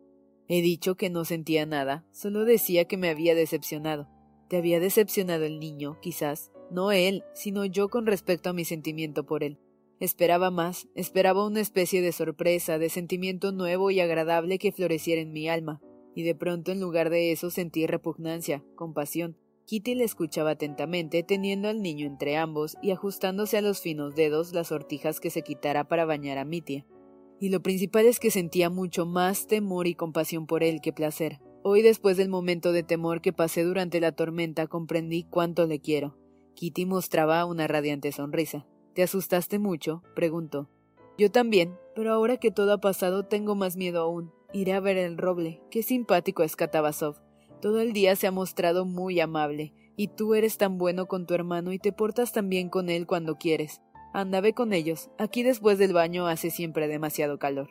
He 0.47 0.62
dicho 0.62 0.95
que 0.95 1.10
no 1.10 1.25
sentía 1.25 1.65
nada, 1.65 2.05
solo 2.12 2.45
decía 2.45 2.86
que 2.86 2.97
me 2.97 3.10
había 3.10 3.34
decepcionado. 3.34 4.08
Te 4.47 4.58
había 4.58 4.79
decepcionado 4.79 5.43
el 5.45 5.60
niño, 5.60 5.97
quizás, 6.01 6.51
no 6.69 6.91
él, 6.91 7.23
sino 7.34 7.65
yo 7.65 7.89
con 7.89 8.05
respecto 8.05 8.49
a 8.49 8.53
mi 8.53 8.63
sentimiento 8.63 9.25
por 9.25 9.43
él. 9.43 9.58
Esperaba 9.99 10.51
más, 10.51 10.88
esperaba 10.93 11.45
una 11.45 11.62
especie 11.62 12.01
de 12.01 12.12
sorpresa, 12.12 12.77
de 12.77 12.89
sentimiento 12.89 13.51
nuevo 13.51 13.91
y 13.91 14.01
agradable 14.01 14.60
que 14.60 14.71
floreciera 14.71 15.21
en 15.21 15.31
mi 15.31 15.47
alma, 15.47 15.81
y 16.13 16.23
de 16.23 16.36
pronto 16.36 16.71
en 16.71 16.79
lugar 16.79 17.10
de 17.10 17.31
eso 17.31 17.49
sentí 17.49 17.88
repugnancia, 17.88 18.63
compasión. 18.75 19.38
Kitty 19.65 19.95
le 19.95 20.03
escuchaba 20.03 20.51
atentamente, 20.51 21.23
teniendo 21.23 21.69
al 21.69 21.81
niño 21.81 22.05
entre 22.05 22.38
ambos 22.38 22.77
y 22.84 22.91
ajustándose 22.91 23.58
a 23.58 23.62
los 23.62 23.81
finos 23.81 24.13
dedos 24.13 24.53
las 24.53 24.67
sortijas 24.67 25.19
que 25.19 25.31
se 25.31 25.41
quitara 25.41 25.88
para 25.88 26.05
bañar 26.05 26.38
a 26.38 26.45
Mitia. 26.45 26.86
Y 27.39 27.49
lo 27.49 27.61
principal 27.61 28.05
es 28.05 28.19
que 28.19 28.31
sentía 28.31 28.69
mucho 28.69 29.05
más 29.05 29.47
temor 29.47 29.87
y 29.87 29.95
compasión 29.95 30.47
por 30.47 30.63
él 30.63 30.81
que 30.81 30.93
placer. 30.93 31.39
Hoy, 31.63 31.81
después 31.81 32.15
del 32.17 32.29
momento 32.29 32.71
de 32.71 32.83
temor 32.83 33.21
que 33.21 33.33
pasé 33.33 33.63
durante 33.63 33.99
la 33.99 34.11
tormenta, 34.11 34.67
comprendí 34.67 35.23
cuánto 35.23 35.65
le 35.65 35.79
quiero. 35.79 36.17
Kitty 36.53 36.85
mostraba 36.85 37.45
una 37.45 37.67
radiante 37.67 38.11
sonrisa. 38.11 38.65
¿Te 38.93 39.03
asustaste 39.03 39.59
mucho? 39.59 40.03
preguntó. 40.15 40.69
Yo 41.17 41.31
también, 41.31 41.75
pero 41.95 42.13
ahora 42.13 42.37
que 42.37 42.51
todo 42.51 42.73
ha 42.73 42.79
pasado 42.79 43.25
tengo 43.25 43.55
más 43.55 43.77
miedo 43.77 44.01
aún. 44.01 44.31
Iré 44.53 44.73
a 44.73 44.79
ver 44.79 44.97
el 44.97 45.17
roble. 45.17 45.61
Qué 45.69 45.83
simpático 45.83 46.43
es 46.43 46.55
Katavasov. 46.55 47.17
Todo 47.61 47.79
el 47.81 47.93
día 47.93 48.15
se 48.15 48.27
ha 48.27 48.31
mostrado 48.31 48.85
muy 48.85 49.19
amable, 49.19 49.73
y 49.97 50.09
tú 50.09 50.35
eres 50.35 50.57
tan 50.57 50.77
bueno 50.77 51.07
con 51.07 51.25
tu 51.25 51.33
hermano 51.33 51.73
y 51.73 51.79
te 51.79 51.91
portas 51.91 52.31
tan 52.31 52.49
bien 52.49 52.69
con 52.69 52.89
él 52.89 53.07
cuando 53.07 53.35
quieres. 53.35 53.81
Anda, 54.15 54.39
ve 54.39 54.54
con 54.54 54.71
ellos. 54.71 55.10
Aquí 55.17 55.43
después 55.43 55.78
del 55.78 55.91
baño 55.91 56.25
hace 56.28 56.49
siempre 56.49 56.88
demasiado 56.88 57.38
calor. 57.38 57.67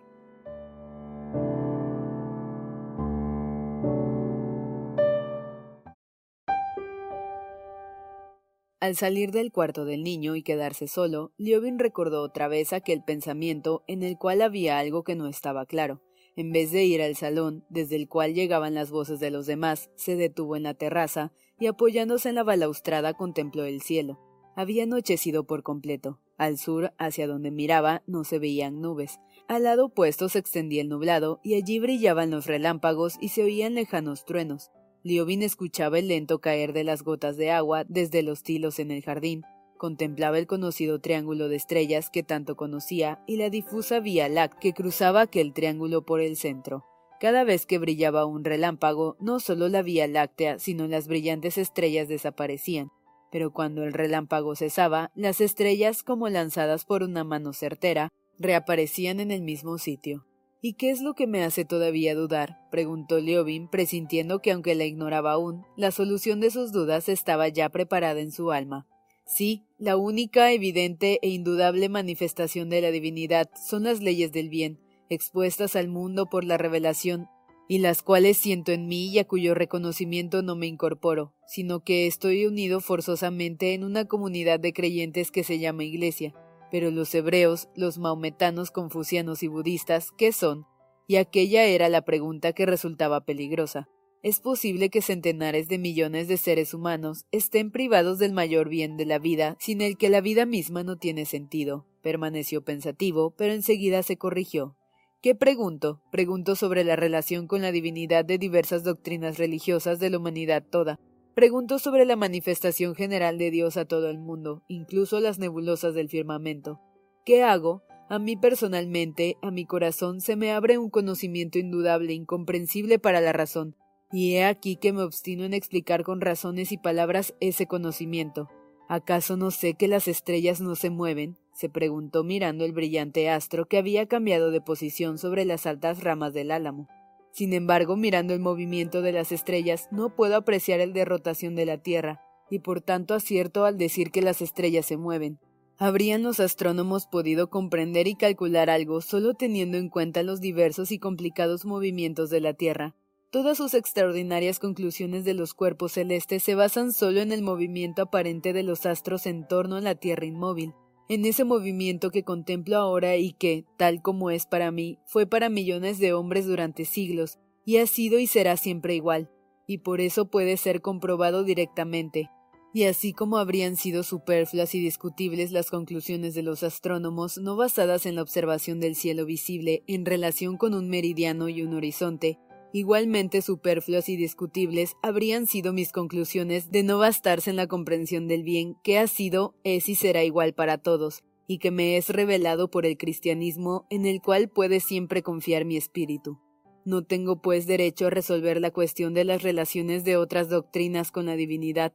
Al 8.79 8.95
salir 8.95 9.31
del 9.31 9.53
cuarto 9.53 9.87
del 9.87 10.05
niño 10.05 10.37
y 10.37 10.43
quedarse 10.43 10.87
solo, 10.87 11.33
Liobin 11.39 11.79
recordó 11.79 12.21
otra 12.21 12.47
vez 12.47 12.75
aquel 12.75 13.03
pensamiento 13.03 13.83
en 13.87 14.03
el 14.03 14.19
cual 14.19 14.43
había 14.43 14.79
algo 14.79 15.03
que 15.03 15.15
no 15.15 15.27
estaba 15.29 15.65
claro. 15.65 16.03
En 16.37 16.53
vez 16.53 16.71
de 16.73 16.85
ir 16.85 17.01
al 17.01 17.17
salón, 17.17 17.65
desde 17.71 17.97
el 17.97 18.07
cual 18.07 18.35
llegaban 18.35 18.75
las 18.75 18.91
voces 18.91 19.19
de 19.19 19.31
los 19.31 19.47
demás, 19.47 19.89
se 19.95 20.15
detuvo 20.17 20.57
en 20.57 20.65
la 20.65 20.75
terraza 20.75 21.33
y 21.59 21.69
apoyándose 21.69 22.29
en 22.29 22.35
la 22.35 22.43
balaustrada 22.43 23.15
contempló 23.15 23.65
el 23.65 23.81
cielo. 23.81 24.21
Había 24.57 24.83
anochecido 24.83 25.47
por 25.47 25.63
completo. 25.63 26.21
Al 26.37 26.59
sur, 26.59 26.92
hacia 26.99 27.27
donde 27.27 27.51
miraba, 27.51 28.03
no 28.07 28.25
se 28.25 28.38
veían 28.38 28.81
nubes. 28.81 29.20
Al 29.47 29.64
lado 29.64 29.87
opuesto 29.87 30.29
se 30.29 30.38
extendía 30.38 30.83
el 30.83 30.88
nublado 30.88 31.40
y 31.44 31.55
allí 31.55 31.79
brillaban 31.79 32.31
los 32.31 32.47
relámpagos 32.47 33.16
y 33.20 33.29
se 33.29 33.44
oían 33.44 33.75
lejanos 33.75 34.25
truenos. 34.25 34.70
Liobin 35.03 35.42
escuchaba 35.42 35.99
el 35.99 36.09
lento 36.09 36.40
caer 36.40 36.73
de 36.73 36.83
las 36.83 37.03
gotas 37.03 37.37
de 37.37 37.51
agua 37.51 37.85
desde 37.87 38.23
los 38.23 38.42
tilos 38.42 38.79
en 38.79 38.90
el 38.90 39.03
jardín, 39.03 39.42
contemplaba 39.77 40.38
el 40.38 40.47
conocido 40.47 41.01
triángulo 41.01 41.49
de 41.49 41.57
estrellas 41.57 42.09
que 42.11 42.23
tanto 42.23 42.57
conocía 42.57 43.23
y 43.27 43.37
la 43.37 43.51
difusa 43.51 44.01
vía 44.01 44.29
láctea 44.29 44.61
que 44.61 44.73
cruzaba 44.73 45.20
aquel 45.20 45.53
triángulo 45.53 46.07
por 46.07 46.20
el 46.20 46.37
centro. 46.37 46.85
Cada 47.20 47.44
vez 47.44 47.66
que 47.66 47.79
brillaba 47.79 48.25
un 48.25 48.44
relámpago, 48.44 49.16
no 49.20 49.40
solo 49.40 49.68
la 49.68 49.83
vía 49.83 50.07
láctea, 50.07 50.59
sino 50.59 50.87
las 50.87 51.07
brillantes 51.07 51.59
estrellas 51.59 52.09
desaparecían. 52.09 52.90
Pero 53.35 53.53
cuando 53.53 53.83
el 53.83 53.92
relámpago 53.92 54.55
cesaba, 54.55 55.11
las 55.16 55.40
estrellas, 55.40 56.05
como 56.05 56.29
lanzadas 56.29 56.85
por 56.85 57.03
una 57.03 57.25
mano 57.25 57.53
certera, 57.53 58.11
reaparecían 58.38 59.18
en 59.18 59.33
el 59.33 59.42
mismo 59.42 59.77
sitio. 59.79 60.25
¿Y 60.62 60.75
qué 60.75 60.92
es 60.92 61.01
lo 61.01 61.14
que 61.14 61.27
me 61.27 61.42
hace 61.42 61.64
todavía 61.64 62.14
dudar? 62.14 62.61
preguntó 62.70 63.18
Liobin, 63.18 63.66
presintiendo 63.66 64.38
que 64.38 64.53
aunque 64.53 64.77
la 64.77 64.85
ignoraba 64.85 65.33
aún, 65.33 65.64
la 65.77 65.90
solución 65.90 66.38
de 66.38 66.53
sus 66.53 66.70
dudas 66.70 67.09
estaba 67.09 67.49
ya 67.49 67.70
preparada 67.70 68.20
en 68.20 68.31
su 68.31 68.53
alma. 68.53 68.87
Sí, 69.27 69.64
la 69.79 69.97
única, 69.97 70.53
evidente 70.53 71.18
e 71.20 71.31
indudable 71.31 71.88
manifestación 71.88 72.70
de 72.70 72.83
la 72.83 72.92
divinidad 72.92 73.51
son 73.57 73.83
las 73.83 74.01
leyes 74.01 74.31
del 74.31 74.49
bien, 74.49 74.79
expuestas 75.09 75.75
al 75.75 75.88
mundo 75.88 76.27
por 76.27 76.44
la 76.44 76.57
revelación, 76.57 77.27
y 77.68 77.79
las 77.79 78.03
cuales 78.03 78.37
siento 78.37 78.72
en 78.72 78.87
mí 78.87 79.09
y 79.09 79.18
a 79.18 79.27
cuyo 79.27 79.55
reconocimiento 79.55 80.42
no 80.42 80.57
me 80.57 80.66
incorporo, 80.66 81.33
sino 81.46 81.81
que 81.81 82.07
estoy 82.07 82.46
unido 82.46 82.81
forzosamente 82.81 83.74
en 83.74 83.85
una 83.85 84.05
comunidad 84.07 84.61
de 84.61 84.72
creyentes 84.72 85.31
que 85.31 85.44
se 85.44 85.59
llama 85.59 85.85
Iglesia, 85.85 86.35
pero 86.70 86.90
los 86.90 87.14
hebreos, 87.14 87.68
los 87.74 87.98
maometanos, 87.98 88.70
confucianos 88.70 89.42
y 89.42 89.48
budistas, 89.48 90.11
¿qué 90.12 90.33
son? 90.33 90.66
Y 91.07 91.16
aquella 91.16 91.64
era 91.64 91.88
la 91.88 92.03
pregunta 92.03 92.53
que 92.53 92.66
resultaba 92.66 93.24
peligrosa. 93.24 93.88
¿Es 94.22 94.40
posible 94.40 94.88
que 94.88 95.03
centenares 95.03 95.68
de 95.68 95.79
millones 95.79 96.29
de 96.29 96.38
seres 96.38 96.72
humanos 96.72 97.27
estén 97.31 97.70
privados 97.70 98.18
del 98.18 98.33
mayor 98.33 98.70
bien 98.70 98.96
de 98.96 99.05
la 99.05 99.18
vida, 99.18 99.57
sin 99.61 99.83
el 99.83 99.98
que 99.98 100.09
la 100.09 100.22
vida 100.22 100.46
misma 100.46 100.83
no 100.83 100.96
tiene 100.96 101.27
sentido? 101.27 101.87
Permaneció 102.03 102.64
pensativo, 102.64 103.35
pero 103.37 103.53
enseguida 103.53 104.03
se 104.03 104.16
corrigió. 104.16 104.77
¿Qué 105.25 105.35
pregunto? 105.35 106.03
Pregunto 106.11 106.55
sobre 106.55 106.85
la 106.85 106.97
relación 106.97 107.47
con 107.47 107.63
la 107.63 107.73
divinidad 107.73 108.27
de 108.27 108.37
diversas 108.37 108.85
doctrinas 108.85 109.39
religiosas 109.39 109.99
de 109.99 110.11
la 110.11 110.19
humanidad 110.19 110.63
toda, 110.63 111.01
Preguntó 111.35 111.79
sobre 111.79 112.05
la 112.05 112.15
manifestación 112.15 112.95
general 112.95 113.39
de 113.39 113.51
Dios 113.51 113.79
a 113.79 113.87
todo 113.87 114.11
el 114.11 114.19
mundo, 114.19 114.63
incluso 114.69 115.21
las 115.21 115.39
nebulosas 115.39 115.95
del 115.95 116.11
firmamento. 116.11 116.79
¿Qué 117.25 117.43
hago? 117.43 117.83
A 118.11 118.19
mí 118.19 118.37
personalmente, 118.37 119.39
a 119.41 119.51
mi 119.51 119.65
corazón, 119.65 120.21
se 120.21 120.37
me 120.37 120.53
abre 120.53 120.77
un 120.77 120.91
conocimiento 120.91 121.59
indudable, 121.59 122.13
incomprensible 122.13 122.99
para 122.99 123.23
la 123.23 123.33
razón, 123.33 123.77
y 124.13 124.35
he 124.35 124.45
aquí 124.45 124.77
que 124.77 124.93
me 124.93 125.01
obstino 125.01 125.45
en 125.45 125.55
explicar 125.55 126.05
con 126.05 126.21
razones 126.21 126.71
y 126.71 126.77
palabras 126.77 127.35
ese 127.41 127.67
conocimiento. 127.67 128.51
¿Acaso 128.91 129.39
no 129.39 129.51
sé 129.51 129.73
que 129.73 129.89
las 129.89 130.07
estrellas 130.07 130.61
no 130.61 130.75
se 130.75 130.91
mueven? 130.91 131.39
Se 131.55 131.69
preguntó 131.69 132.25
mirando 132.25 132.64
el 132.64 132.73
brillante 132.73 133.31
astro 133.31 133.67
que 133.67 133.79
había 133.79 134.07
cambiado 134.07 134.51
de 134.51 134.61
posición 134.61 135.19
sobre 135.19 135.45
las 135.45 135.67
altas 135.67 136.03
ramas 136.03 136.35
del 136.35 136.51
álamo. 136.51 136.88
Sin 137.33 137.53
embargo, 137.53 137.97
mirando 137.97 138.35
el 138.35 138.40
movimiento 138.40 139.03
de 139.03 139.12
las 139.12 139.33
estrellas, 139.33 139.88
no 139.90 140.14
puedo 140.14 140.37
apreciar 140.37 140.81
el 140.81 140.93
de 140.93 141.05
rotación 141.05 141.55
de 141.55 141.67
la 141.67 141.79
Tierra, 141.79 142.21
y 142.51 142.59
por 142.59 142.81
tanto 142.81 143.14
acierto 143.14 143.64
al 143.64 143.79
decir 143.79 144.11
que 144.11 144.23
las 144.23 144.43
estrellas 144.43 144.87
se 144.87 144.97
mueven. 144.97 145.38
¿Habrían 145.77 146.23
los 146.23 146.38
astrónomos 146.38 147.07
podido 147.07 147.51
comprender 147.51 148.07
y 148.07 148.14
calcular 148.14 148.71
algo 148.71 149.01
solo 149.01 149.35
teniendo 149.35 149.77
en 149.77 149.88
cuenta 149.88 150.23
los 150.23 150.40
diversos 150.40 150.93
y 150.93 150.99
complicados 150.99 151.64
movimientos 151.64 152.31
de 152.31 152.40
la 152.40 152.55
Tierra? 152.55 152.95
Todas 153.31 153.57
sus 153.57 153.75
extraordinarias 153.75 154.61
conclusiones 154.61 155.25
de 155.25 155.35
los 155.35 155.55
cuerpos 155.55 155.93
celestes 155.93 156.45
se 156.45 156.55
basan 156.55 156.93
solo 156.93 157.21
en 157.21 157.33
el 157.33 157.43
movimiento 157.43 158.03
aparente 158.03 158.53
de 158.53 158.62
los 158.62 158.87
astros 158.87 159.27
en 159.27 159.49
torno 159.49 159.75
a 159.75 159.81
la 159.81 159.97
Tierra 159.97 160.27
inmóvil, 160.27 160.73
en 161.09 161.25
ese 161.25 161.45
movimiento 161.45 162.11
que 162.11 162.25
contemplo 162.25 162.77
ahora 162.77 163.17
y 163.17 163.33
que, 163.33 163.64
tal 163.77 164.01
como 164.03 164.31
es 164.31 164.47
para 164.47 164.71
mí, 164.71 164.99
fue 165.05 165.27
para 165.27 165.49
millones 165.49 165.99
de 165.99 166.12
hombres 166.12 166.47
durante 166.47 166.85
siglos, 166.85 167.38
y 167.64 167.79
ha 167.79 167.87
sido 167.87 168.19
y 168.19 168.27
será 168.27 168.57
siempre 168.57 168.95
igual, 168.95 169.31
y 169.67 169.79
por 169.79 170.01
eso 170.01 170.27
puede 170.27 170.57
ser 170.57 170.81
comprobado 170.81 171.45
directamente. 171.45 172.31
Y 172.73 172.85
así 172.85 173.12
como 173.12 173.38
habrían 173.38 173.77
sido 173.77 174.03
superfluas 174.03 174.75
y 174.75 174.81
discutibles 174.81 175.53
las 175.53 175.71
conclusiones 175.71 176.35
de 176.35 176.43
los 176.43 176.62
astrónomos 176.64 177.38
no 177.38 177.57
basadas 177.57 178.05
en 178.05 178.17
la 178.17 178.23
observación 178.23 178.81
del 178.81 178.97
cielo 178.97 179.27
visible 179.27 179.85
en 179.87 180.05
relación 180.05 180.57
con 180.57 180.75
un 180.75 180.88
meridiano 180.88 181.49
y 181.49 181.62
un 181.62 181.75
horizonte, 181.75 182.38
Igualmente 182.77 183.41
superfluas 183.41 184.09
y 184.09 184.17
discutibles 184.17 184.97
habrían 185.01 185.47
sido 185.47 185.73
mis 185.73 185.93
conclusiones 185.93 186.73
de 186.73 186.83
no 186.83 186.99
bastarse 186.99 187.51
en 187.51 187.55
la 187.55 187.69
comprensión 187.69 188.27
del 188.27 188.43
bien 188.43 188.75
que 188.83 188.99
ha 188.99 189.07
sido, 189.07 189.55
es 189.63 189.89
y 189.89 189.95
será 189.95 190.25
igual 190.25 190.55
para 190.55 190.79
todos, 190.79 191.23
y 191.47 191.59
que 191.59 191.71
me 191.71 191.97
es 191.97 192.09
revelado 192.09 192.73
por 192.73 192.85
el 192.85 192.99
cristianismo 192.99 193.87
en 193.91 194.07
el 194.07 194.21
cual 194.21 194.49
puede 194.49 194.81
siempre 194.81 195.23
confiar 195.23 195.65
mi 195.65 195.77
espíritu. 195.77 196.41
No 196.85 197.05
tengo 197.05 197.41
pues 197.41 197.69
derecho 197.69 198.09
a 198.09 198.11
resolver 198.11 198.61
la 198.61 198.73
cuestión 198.73 199.15
de 199.15 199.23
las 199.23 199.45
relaciones 199.45 200.03
de 200.03 200.17
otras 200.17 200.49
doctrinas 200.49 201.13
con 201.13 201.27
la 201.27 201.37
divinidad. 201.37 201.93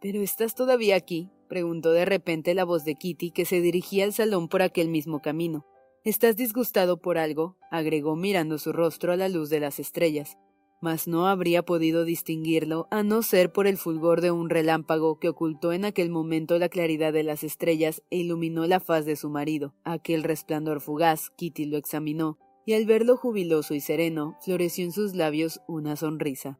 ¿Pero 0.00 0.22
estás 0.22 0.54
todavía 0.54 0.94
aquí? 0.94 1.28
preguntó 1.48 1.90
de 1.90 2.04
repente 2.04 2.54
la 2.54 2.62
voz 2.62 2.84
de 2.84 2.94
Kitty, 2.94 3.32
que 3.32 3.46
se 3.46 3.60
dirigía 3.60 4.04
al 4.04 4.12
salón 4.12 4.46
por 4.46 4.62
aquel 4.62 4.90
mismo 4.90 5.20
camino. 5.22 5.66
¿Estás 6.02 6.34
disgustado 6.34 6.96
por 7.02 7.18
algo? 7.18 7.58
agregó 7.70 8.16
mirando 8.16 8.56
su 8.58 8.72
rostro 8.72 9.12
a 9.12 9.16
la 9.16 9.28
luz 9.28 9.50
de 9.50 9.60
las 9.60 9.78
estrellas. 9.78 10.38
Mas 10.80 11.06
no 11.06 11.26
habría 11.26 11.62
podido 11.62 12.06
distinguirlo 12.06 12.88
a 12.90 13.02
no 13.02 13.20
ser 13.20 13.52
por 13.52 13.66
el 13.66 13.76
fulgor 13.76 14.22
de 14.22 14.30
un 14.30 14.48
relámpago 14.48 15.18
que 15.18 15.28
ocultó 15.28 15.74
en 15.74 15.84
aquel 15.84 16.08
momento 16.08 16.58
la 16.58 16.70
claridad 16.70 17.12
de 17.12 17.22
las 17.22 17.44
estrellas 17.44 18.02
e 18.08 18.16
iluminó 18.16 18.66
la 18.66 18.80
faz 18.80 19.04
de 19.04 19.14
su 19.14 19.28
marido. 19.28 19.74
Aquel 19.84 20.22
resplandor 20.22 20.80
fugaz, 20.80 21.28
Kitty 21.36 21.66
lo 21.66 21.76
examinó, 21.76 22.38
y 22.64 22.72
al 22.72 22.86
verlo 22.86 23.18
jubiloso 23.18 23.74
y 23.74 23.80
sereno, 23.80 24.38
floreció 24.40 24.86
en 24.86 24.92
sus 24.92 25.14
labios 25.14 25.60
una 25.68 25.96
sonrisa. 25.96 26.58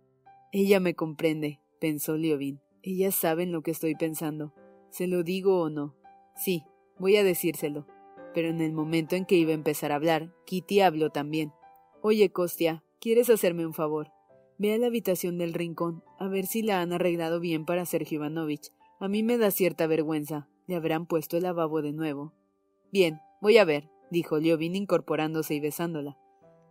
Ella 0.53 0.81
me 0.81 0.94
comprende, 0.94 1.61
pensó 1.81 2.18
Liovin. 2.18 2.61
Ella 2.83 3.11
sabe 3.11 3.44
en 3.44 3.53
lo 3.53 3.62
que 3.62 3.70
estoy 3.70 3.94
pensando. 3.94 4.53
¿Se 4.90 5.07
lo 5.07 5.22
digo 5.22 5.62
o 5.62 5.70
no? 5.70 5.96
Sí, 6.37 6.64
voy 6.98 7.16
a 7.16 7.24
decírselo. 7.24 7.87
Pero 8.34 8.48
en 8.48 8.60
el 8.60 8.72
momento 8.72 9.16
en 9.16 9.24
que 9.24 9.36
iba 9.36 9.50
a 9.50 9.54
empezar 9.54 9.92
a 9.92 9.96
hablar, 9.96 10.32
Kitty 10.46 10.80
habló 10.80 11.10
también. 11.10 11.52
Oye, 12.02 12.30
Kostia, 12.30 12.84
¿quieres 13.00 13.30
hacerme 13.30 13.66
un 13.66 13.74
favor? 13.74 14.12
Ve 14.58 14.74
a 14.74 14.78
la 14.78 14.88
habitación 14.88 15.38
del 15.38 15.54
rincón, 15.54 16.04
a 16.18 16.28
ver 16.28 16.46
si 16.46 16.62
la 16.62 16.80
han 16.80 16.92
arreglado 16.92 17.40
bien 17.40 17.64
para 17.64 17.86
Sergio 17.86 18.16
Ivanovich. 18.16 18.70
A 18.98 19.08
mí 19.08 19.22
me 19.22 19.38
da 19.38 19.50
cierta 19.50 19.86
vergüenza. 19.86 20.48
Le 20.66 20.76
habrán 20.76 21.06
puesto 21.06 21.36
el 21.36 21.44
lavabo 21.44 21.82
de 21.82 21.92
nuevo. 21.92 22.34
Bien, 22.92 23.20
voy 23.40 23.58
a 23.58 23.64
ver, 23.64 23.88
dijo 24.10 24.38
Liovin 24.38 24.76
incorporándose 24.76 25.54
y 25.54 25.60
besándola. 25.60 26.18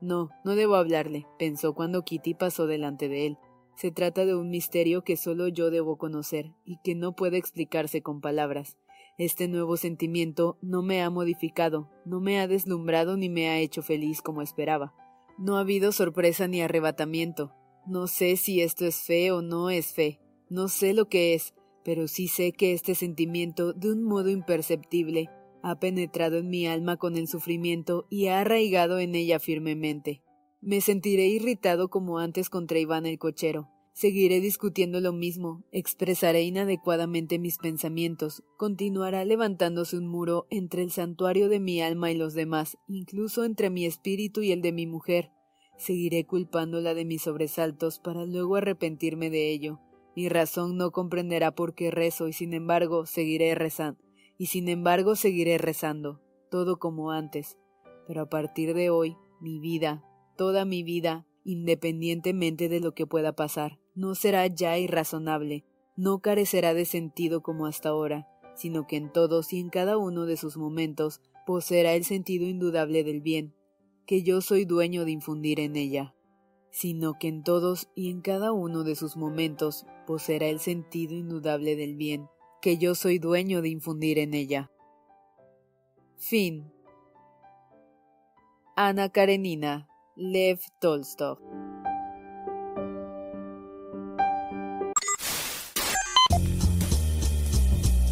No, 0.01 0.29
no 0.45 0.55
debo 0.55 0.75
hablarle, 0.75 1.25
pensó 1.37 1.73
cuando 1.73 2.03
Kitty 2.03 2.35
pasó 2.35 2.67
delante 2.67 3.09
de 3.09 3.25
él. 3.25 3.37
Se 3.75 3.91
trata 3.91 4.25
de 4.25 4.35
un 4.35 4.49
misterio 4.49 5.03
que 5.03 5.17
solo 5.17 5.47
yo 5.47 5.71
debo 5.71 5.97
conocer 5.97 6.53
y 6.65 6.77
que 6.83 6.95
no 6.95 7.15
puede 7.15 7.37
explicarse 7.37 8.01
con 8.01 8.21
palabras. 8.21 8.77
Este 9.19 9.49
nuevo 9.49 9.75
sentimiento 9.75 10.57
no 10.61 10.81
me 10.81 11.01
ha 11.01 11.09
modificado, 11.09 11.89
no 12.05 12.21
me 12.21 12.39
ha 12.39 12.47
deslumbrado 12.47 13.17
ni 13.17 13.27
me 13.27 13.49
ha 13.49 13.59
hecho 13.59 13.83
feliz 13.83 14.21
como 14.21 14.41
esperaba. 14.41 14.93
No 15.37 15.57
ha 15.57 15.59
habido 15.59 15.91
sorpresa 15.91 16.47
ni 16.47 16.61
arrebatamiento. 16.61 17.51
No 17.85 18.07
sé 18.07 18.37
si 18.37 18.61
esto 18.61 18.85
es 18.85 19.01
fe 19.01 19.33
o 19.33 19.41
no 19.41 19.69
es 19.69 19.93
fe. 19.93 20.21
No 20.49 20.69
sé 20.69 20.93
lo 20.93 21.09
que 21.09 21.33
es, 21.33 21.53
pero 21.83 22.07
sí 22.07 22.29
sé 22.29 22.53
que 22.53 22.71
este 22.71 22.95
sentimiento, 22.95 23.73
de 23.73 23.91
un 23.91 24.03
modo 24.03 24.29
imperceptible, 24.29 25.29
ha 25.63 25.77
penetrado 25.79 26.37
en 26.37 26.49
mi 26.49 26.65
alma 26.65 26.95
con 26.95 27.17
el 27.17 27.27
sufrimiento 27.27 28.07
y 28.09 28.27
ha 28.27 28.39
arraigado 28.39 28.99
en 28.99 29.15
ella 29.15 29.39
firmemente. 29.39 30.23
Me 30.61 30.79
sentiré 30.79 31.27
irritado 31.27 31.89
como 31.89 32.19
antes 32.19 32.49
contra 32.49 32.79
Iván 32.79 33.05
el 33.05 33.19
cochero. 33.19 33.69
Seguiré 33.99 34.39
discutiendo 34.39 35.01
lo 35.01 35.11
mismo, 35.11 35.65
expresaré 35.73 36.43
inadecuadamente 36.43 37.37
mis 37.37 37.57
pensamientos, 37.57 38.45
continuará 38.55 39.25
levantándose 39.25 39.97
un 39.97 40.07
muro 40.07 40.47
entre 40.49 40.83
el 40.83 40.91
santuario 40.91 41.49
de 41.49 41.59
mi 41.59 41.81
alma 41.81 42.09
y 42.09 42.15
los 42.15 42.33
demás, 42.33 42.77
incluso 42.87 43.43
entre 43.43 43.69
mi 43.69 43.85
espíritu 43.85 44.41
y 44.41 44.53
el 44.53 44.61
de 44.61 44.71
mi 44.71 44.87
mujer. 44.87 45.31
Seguiré 45.75 46.25
culpándola 46.25 46.93
de 46.93 47.03
mis 47.03 47.23
sobresaltos 47.23 47.99
para 47.99 48.25
luego 48.25 48.55
arrepentirme 48.55 49.29
de 49.29 49.51
ello. 49.51 49.81
Mi 50.15 50.29
razón 50.29 50.77
no 50.77 50.91
comprenderá 50.91 51.51
por 51.51 51.75
qué 51.75 51.91
rezo 51.91 52.29
y 52.29 52.31
sin 52.31 52.53
embargo 52.53 53.05
seguiré 53.05 53.53
rezando 53.53 53.99
y 54.37 54.45
sin 54.45 54.69
embargo 54.69 55.17
seguiré 55.17 55.57
rezando, 55.57 56.21
todo 56.49 56.79
como 56.79 57.11
antes. 57.11 57.57
Pero 58.07 58.21
a 58.21 58.29
partir 58.29 58.73
de 58.73 58.91
hoy, 58.91 59.17
mi 59.41 59.59
vida, 59.59 60.05
toda 60.37 60.63
mi 60.63 60.83
vida, 60.83 61.25
independientemente 61.43 62.69
de 62.69 62.79
lo 62.79 62.93
que 62.93 63.07
pueda 63.07 63.33
pasar, 63.33 63.79
no 63.99 64.15
será 64.15 64.47
ya 64.47 64.77
irrazonable, 64.77 65.65
no 65.97 66.19
carecerá 66.19 66.73
de 66.73 66.85
sentido 66.85 67.43
como 67.43 67.65
hasta 67.65 67.89
ahora, 67.89 68.29
sino 68.55 68.87
que 68.87 68.95
en 68.95 69.11
todos 69.11 69.51
y 69.51 69.59
en 69.59 69.69
cada 69.69 69.97
uno 69.97 70.25
de 70.25 70.37
sus 70.37 70.55
momentos 70.55 71.19
poseerá 71.45 71.95
el 71.95 72.05
sentido 72.05 72.45
indudable 72.45 73.03
del 73.03 73.19
bien, 73.19 73.53
que 74.05 74.23
yo 74.23 74.39
soy 74.39 74.63
dueño 74.63 75.03
de 75.03 75.11
infundir 75.11 75.59
en 75.59 75.75
ella, 75.75 76.15
sino 76.71 77.19
que 77.19 77.27
en 77.27 77.43
todos 77.43 77.89
y 77.93 78.09
en 78.09 78.21
cada 78.21 78.53
uno 78.53 78.85
de 78.85 78.95
sus 78.95 79.17
momentos 79.17 79.85
poseerá 80.07 80.47
el 80.47 80.61
sentido 80.61 81.13
indudable 81.13 81.75
del 81.75 81.97
bien, 81.97 82.29
que 82.61 82.77
yo 82.77 82.95
soy 82.95 83.19
dueño 83.19 83.61
de 83.61 83.67
infundir 83.67 84.17
en 84.17 84.33
ella. 84.33 84.71
Fin. 86.15 86.71
Ana 88.77 89.09
Karenina, 89.09 89.89
Lev 90.15 90.61
Tolstov. 90.79 91.39